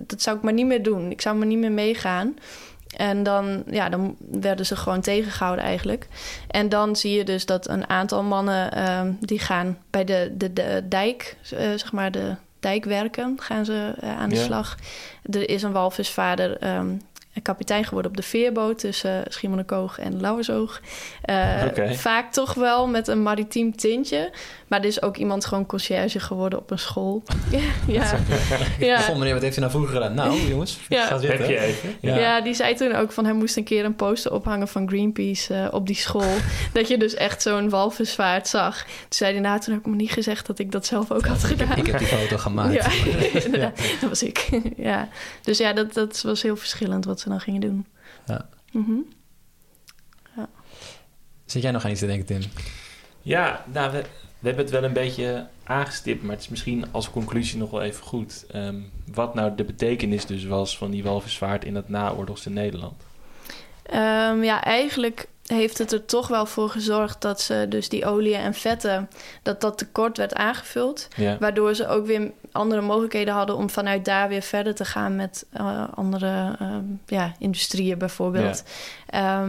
[0.07, 1.11] dat zou ik maar niet meer doen.
[1.11, 2.36] Ik zou maar niet meer meegaan.
[2.97, 6.07] En dan, ja, dan werden ze gewoon tegengehouden eigenlijk.
[6.47, 8.72] En dan zie je dus dat een aantal mannen...
[8.72, 13.36] ehm, die gaan bij de, de, de dijk, eh, zeg maar de dijkwerken...
[13.39, 14.43] gaan ze aan de Ja.
[14.43, 14.78] slag.
[15.32, 16.57] Er is een walvisvaarder...
[16.57, 16.88] ehm,
[17.42, 20.82] kapitein geworden op de veerboot tussen Schiermonnikoog en Lauwersoog.
[21.22, 21.64] Eh.
[21.92, 24.32] Vaak toch wel met een maritiem tintje.
[24.68, 27.24] Maar er is ook iemand gewoon conciërge geworden op een school.
[27.88, 28.18] ja,
[28.80, 29.00] ja.
[29.00, 30.14] Goh, meneer, wat heeft u nou vroeger gedaan?
[30.14, 31.06] Nou, jongens, Ja.
[31.06, 31.50] ga Heb zitten.
[31.50, 31.96] je even?
[32.00, 32.18] Ja.
[32.18, 32.42] Ja.
[32.42, 35.68] die zei toen ook van hij moest een keer een poster ophangen van Greenpeace eh,
[35.74, 36.34] op die school.
[36.74, 38.84] dat je dus echt zo'n walvisvaart zag.
[38.84, 41.26] Toen zei hij nou, toen heb ik me niet gezegd dat ik dat zelf ook
[41.26, 41.78] had gedaan.
[41.78, 42.74] Ik heb die foto gemaakt.
[42.74, 43.72] Ja.
[44.02, 44.50] Dat was ik.
[44.78, 45.08] ja.
[45.42, 47.86] Dus ja, dat, dat was heel verschillend wat ze dan gingen doen.
[48.26, 48.49] Ja.
[48.71, 48.99] Mhm.
[51.45, 52.41] Zit jij nog aan iets te denken, Tim?
[53.21, 54.01] Ja, nou, we,
[54.39, 57.82] we hebben het wel een beetje aangestipt, maar het is misschien als conclusie nog wel
[57.82, 58.45] even goed.
[58.51, 58.80] Ehm,
[59.13, 63.03] wat nou de betekenis dus was van die walvisvaart in het naoorlogse Nederland.
[63.84, 68.39] Ehm, ja, eigenlijk heeft het er toch wel voor gezorgd dat ze dus die oliën
[68.39, 69.10] en vetten,
[69.41, 71.08] dat dat tekort werd aangevuld.
[71.16, 75.16] Ja, Waardoor ze ook weer andere mogelijkheden hadden om vanuit daar weer verder te gaan
[75.16, 78.64] met eh, andere ehm, ja, industrieën bijvoorbeeld.
[79.10, 79.48] Ja.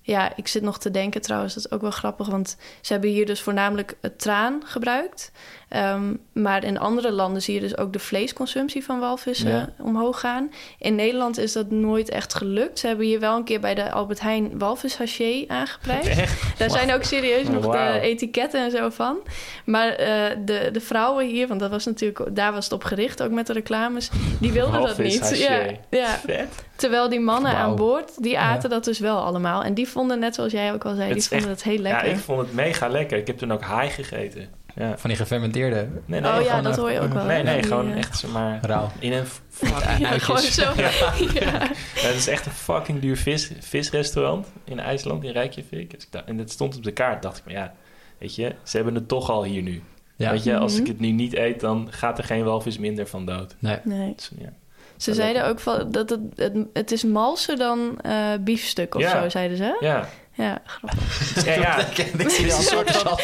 [0.00, 3.10] ja, ik zit nog te denken trouwens, dat is ook wel grappig, want ze hebben
[3.10, 5.32] hier dus voornamelijk het traan gebruikt.
[5.74, 9.68] Ehm, maar in andere landen zie je dus ook de vleesconsumptie van walvissen Ja.
[9.78, 10.50] omhoog gaan.
[10.78, 12.78] In Nederland is dat nooit echt gelukt.
[12.78, 16.08] Ze hebben hier wel een keer bij de Albert Heijn walvishaché aangeprijsd.
[16.08, 16.58] echt?
[16.58, 19.16] Daar zijn ook serieus nog de etiketten en zo van.
[19.64, 23.22] Maar eh, de, de vrouwen hier, want dat was natuurlijk, daar was het op gericht,
[23.22, 24.10] ook met de reclames,
[24.40, 25.38] die wilden dat niet.
[25.38, 26.46] Ja, ja.
[26.76, 28.74] Terwijl die mannen aan boord, die aten Ja.
[28.74, 29.62] dat dus wel allemaal.
[29.62, 31.80] En die vonden, net zoals jij ook al zei, Het die vonden het heel Ja,
[31.82, 32.06] lekker.
[32.10, 33.18] ik vond het mega lekker.
[33.18, 34.48] Ik heb toen ook haai gegeten.
[34.76, 34.98] Ja.
[34.98, 37.24] Van die gefermenteerde Nee, nee, oh ja, dat hoor je ook wel.
[37.24, 38.90] nee, nee, gewoon echt zeg maar rauw.
[38.98, 39.98] in een fucking...
[39.98, 40.72] Ja, gewoon zo.
[40.76, 40.90] Ja.
[41.32, 45.90] Ja, het is echt een fucking duur vis, visrestaurant in IJsland, in Reykjavik.
[45.90, 47.22] Dus En dat stond op de kaart.
[47.22, 47.74] dacht ik, maar ja,
[48.18, 49.82] weet je, ze hebben het toch al hier nu.
[50.16, 50.30] Ja.
[50.30, 50.80] Weet je, als Mhm.
[50.82, 53.54] ik het nu niet eet, dan gaat er geen walvis minder van dood.
[53.58, 53.78] Nee.
[53.82, 54.12] Nee.
[54.16, 54.52] Dus, ja.
[54.96, 59.22] Ze zeiden ook van, dat het, het, het is malser dan eh biefstuk of Ja.
[59.22, 59.76] zo, zeiden ze.
[59.80, 61.44] ja, Ja, grappig.
[61.44, 61.78] Ja, ja.
[61.86, 61.96] ik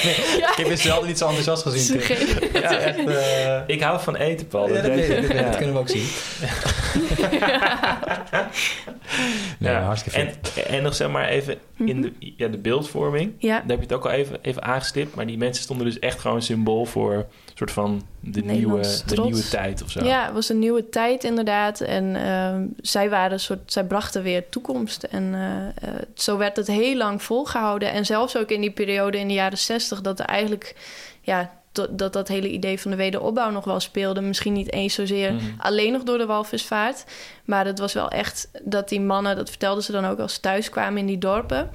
[0.04, 0.38] meer.
[0.38, 0.50] Ja.
[0.50, 2.00] Ik heb zelden niet zo enthousiast gezien.
[2.52, 4.68] Ja, Echt, eh, Ik hou van eten, Paul.
[4.68, 6.06] Dat dat, weet ik, kunnen we ook zien.
[9.58, 9.82] Nee, Ja.
[9.82, 10.64] hartstikke en, vet.
[10.66, 13.32] en nog zeg maar even in de, ja, de beeldvorming.
[13.38, 15.14] Ja, Daar heb je het ook al even, even aangestipt.
[15.14, 17.26] Maar die mensen stonden dus echt gewoon symbool voor
[17.60, 20.04] soort van de, nieuwe, de nieuwe tijd of zo.
[20.04, 21.80] ja, het was een nieuwe tijd inderdaad.
[21.80, 25.02] En ehm, zij waren een soort, zij brachten weer toekomst.
[25.02, 27.92] En eh, eh, zo werd het heel lang volgehouden.
[27.92, 30.74] En zelfs ook in die periode in de jaren zestig, dat er eigenlijk
[31.20, 34.20] ja, dat, dat dat hele idee van de wederopbouw nog wel speelde.
[34.20, 35.44] Misschien niet eens zozeer Mhm.
[35.58, 37.04] alleen nog door de walvisvaart.
[37.44, 40.40] Maar het was wel echt dat die mannen, dat vertelden ze dan ook als ze
[40.40, 41.70] thuis kwamen in die dorpen.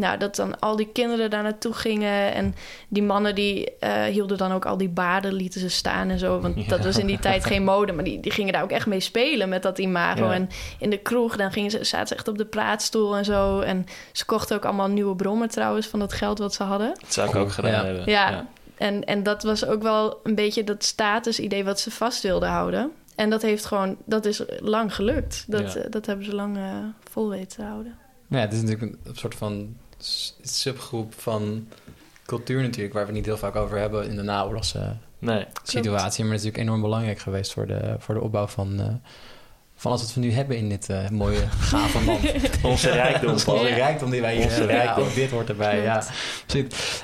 [0.00, 2.34] Nou, dat dan al die kinderen daar naartoe gingen.
[2.34, 2.54] En
[2.88, 6.40] die mannen die eh, hielden dan ook al die baarden, lieten ze staan en zo.
[6.40, 7.92] Want dat was in die tijd geen mode.
[7.92, 10.24] Maar die, die gingen daar ook echt mee spelen met dat imago.
[10.24, 10.32] Ja.
[10.32, 10.48] En
[10.78, 13.60] in de kroeg, dan gingen ze, zaten ze echt op de praatstoel en zo.
[13.60, 16.88] En ze kochten ook allemaal nieuwe brommen trouwens van dat geld wat ze hadden.
[17.00, 17.84] Dat zou ik ook gedaan Ja.
[17.84, 18.02] hebben.
[18.10, 18.46] Ja,
[18.76, 22.90] En, en dat was ook wel een beetje dat statusidee wat ze vast wilden houden.
[23.16, 25.44] En dat heeft gewoon, dat is lang gelukt.
[25.48, 25.80] Dat, Ja.
[25.80, 26.62] eh, dat hebben ze lang eh,
[27.10, 27.98] vol weten te houden.
[28.28, 29.76] Ja, het is natuurlijk een soort van
[30.42, 31.66] subgroep van
[32.26, 32.94] cultuur natuurlijk...
[32.94, 35.46] waar we het niet heel vaak over hebben in de naoorlogse Nee.
[35.62, 35.92] situatie.
[36.24, 38.80] Maar het is natuurlijk enorm belangrijk geweest voor de, voor de opbouw van...
[38.80, 38.86] eh,
[39.76, 42.20] van alles wat we nu hebben in dit eh, mooie, gave land.
[42.62, 43.30] Onze rijkdom.
[43.32, 43.62] Onze Ja.
[43.76, 44.74] rijkdom die wij hier hebben.
[44.76, 45.04] Ja, rijkdom.
[45.04, 45.82] ook dit hoort erbij.
[45.82, 46.02] Ja.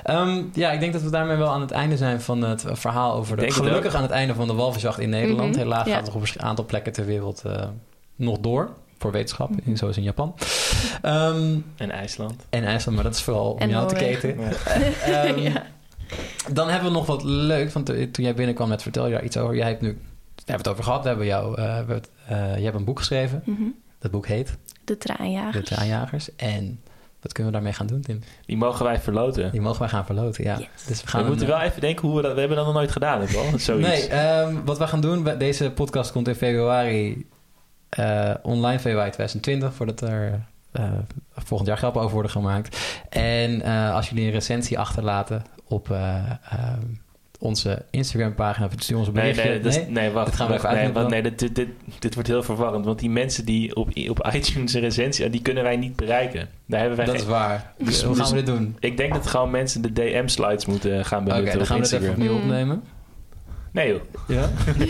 [0.03, 3.12] Ehm, ja, ik denk dat we daarmee wel aan het einde zijn van het verhaal
[3.14, 3.42] over de...
[3.42, 5.51] Denk Gelukkig aan het einde van de walvisjacht in Nederland.
[5.51, 5.94] Mhm, Helaas ja.
[5.94, 7.68] gaat het nog op een aantal plekken ter wereld eh,
[8.16, 8.70] nog door.
[8.99, 9.76] Voor wetenschap, Mhm.
[9.76, 10.34] zoals in Japan.
[11.03, 12.47] Ehm, En IJsland.
[12.51, 14.40] en IJsland, maar dat is vooral om En jou te keten.
[14.40, 14.51] Ja.
[15.24, 15.66] Ehm, Ja.
[16.53, 17.70] Dan hebben we nog wat leuk.
[17.72, 19.57] Want eh, toen jij binnenkwam met vertel je daar iets over.
[19.57, 19.88] Jij hebt nu...
[19.88, 21.03] We hebben het over gehad.
[21.03, 23.42] We hebben jou, eh, we hebben het- eh, je hebt een boek geschreven.
[23.44, 23.62] Mhm.
[23.99, 25.68] Dat boek heet De traanjagers.
[25.68, 26.36] De Traanjagers.
[26.36, 26.80] En
[27.20, 28.20] wat kunnen we daarmee gaan doen, Tim?
[28.47, 29.51] Die mogen wij verloten.
[29.51, 30.57] Die mogen wij gaan verloten, ja.
[30.59, 30.66] Yes.
[30.86, 32.32] Dus we We gaan moeten een- wel even denken hoe we dat...
[32.32, 33.59] We hebben dat nog nooit gedaan, hè, Paul?
[33.59, 33.88] Zoiets.
[33.88, 35.24] Nee, ehm, wat we gaan doen...
[35.24, 37.26] we- Deze podcast komt in februari...
[37.89, 39.74] eh, online februari 2020...
[39.74, 40.41] voordat er
[40.72, 40.82] eh,
[41.34, 43.01] volgend jaar grappen over worden gemaakt.
[43.09, 46.14] En eh, als jullie een recensie achterlaten op eh,
[46.51, 46.80] ehm,
[47.39, 48.66] onze Instagram-pagina...
[48.66, 49.70] of stuur ons een Nee, berichtje.
[49.80, 50.26] nee, nee, wacht.
[50.26, 51.55] Dit gaan we even nee, nee dit,
[51.99, 52.84] dit, wordt heel verwarrend.
[52.84, 55.30] Want die mensen die op, op iTunes een recensie...
[55.30, 56.49] die kunnen wij niet bereiken.
[56.66, 57.72] Daar hebben wij dat geen- is waar.
[57.78, 58.76] Dus- Hoe gaan dus- we dit doen?
[58.80, 61.82] Ik denk dat gewoon mensen de DM-slides moeten gaan Oké, benutten dan op gaan we
[61.82, 62.39] het even opnieuw Mm.
[62.43, 62.82] opnemen.
[63.77, 64.01] Nee joh.
[64.29, 64.43] Ja?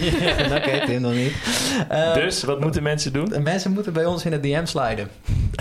[0.57, 1.33] Oké, Tim dan niet.
[1.89, 3.43] Eh, dus, wat moeten mensen doen?
[3.43, 5.09] mensen moeten bij ons in de DM sliden.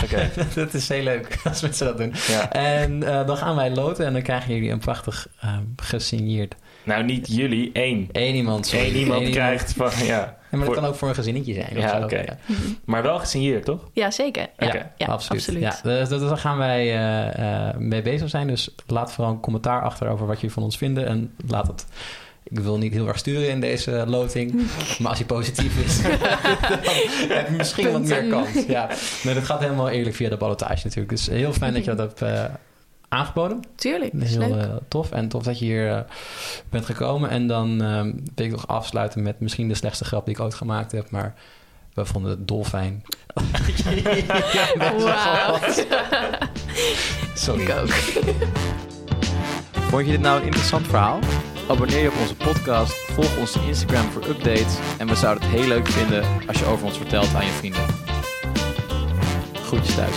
[0.04, 0.30] Oké.
[0.56, 2.14] dat is heel leuk als mensen dat doen.
[2.28, 2.52] Ja.
[2.52, 6.56] En eh, dan gaan wij loten en dan krijgen jullie een prachtig eh, gesigneerd.
[6.84, 8.10] Nou, niet jullie, één.
[8.12, 8.86] Eén iemand, sorry.
[8.88, 9.90] Eén iemand Eén krijgt van...
[10.06, 11.70] Ja, Ja, maar dat voor- kan ook voor een gezinnetje zijn.
[11.72, 12.04] of Ja, zo.
[12.04, 12.16] oké.
[12.20, 12.62] Ja, Mhm.
[12.86, 13.90] maar wel gesigneerd, toch?
[13.94, 14.48] Ja, zeker.
[14.58, 14.68] Ja,
[15.06, 15.42] absoluut.
[15.42, 15.62] absoluut.
[15.62, 18.48] Ja, dus dat- daar gaan wij eh, eh, mee bezig zijn.
[18.48, 21.08] Dus laat vooral een commentaar achter over wat jullie van ons vinden.
[21.08, 21.86] En laat het...
[22.50, 24.54] Ik wil niet heel erg sturen in deze loting.
[25.00, 26.02] Maar als hij positief is,
[27.28, 28.50] dan heb je misschien wat meer kans.
[28.68, 28.90] Ja.
[29.24, 31.10] Nee, dat gaat helemaal eerlijk via de ballotage natuurlijk.
[31.10, 32.44] Dus heel fijn dat je dat hebt eh,
[33.10, 33.60] aangeboden.
[33.76, 34.62] Tuurlijk, dat is Heel leuk.
[34.64, 35.12] eh, tof.
[35.12, 36.00] En tof dat je hier eh,
[36.70, 37.30] bent gekomen.
[37.30, 40.54] En dan ehm, wil ik nog afsluiten met misschien de slechtste grap die ik ooit
[40.56, 41.10] gemaakt heb.
[41.12, 41.34] Maar
[41.94, 43.04] we vonden het dolfijn.
[44.54, 45.58] ja, Wauw.
[47.36, 47.62] Sorry.
[47.62, 47.90] Ik ook.
[49.90, 51.20] Vond je dit nou een interessant verhaal?
[51.68, 55.68] Abonneer je op onze podcast, volg onze Instagram voor updates en we zouden het heel
[55.68, 57.86] leuk vinden als je over ons vertelt aan je vrienden.
[59.54, 60.16] Groetjes thuis.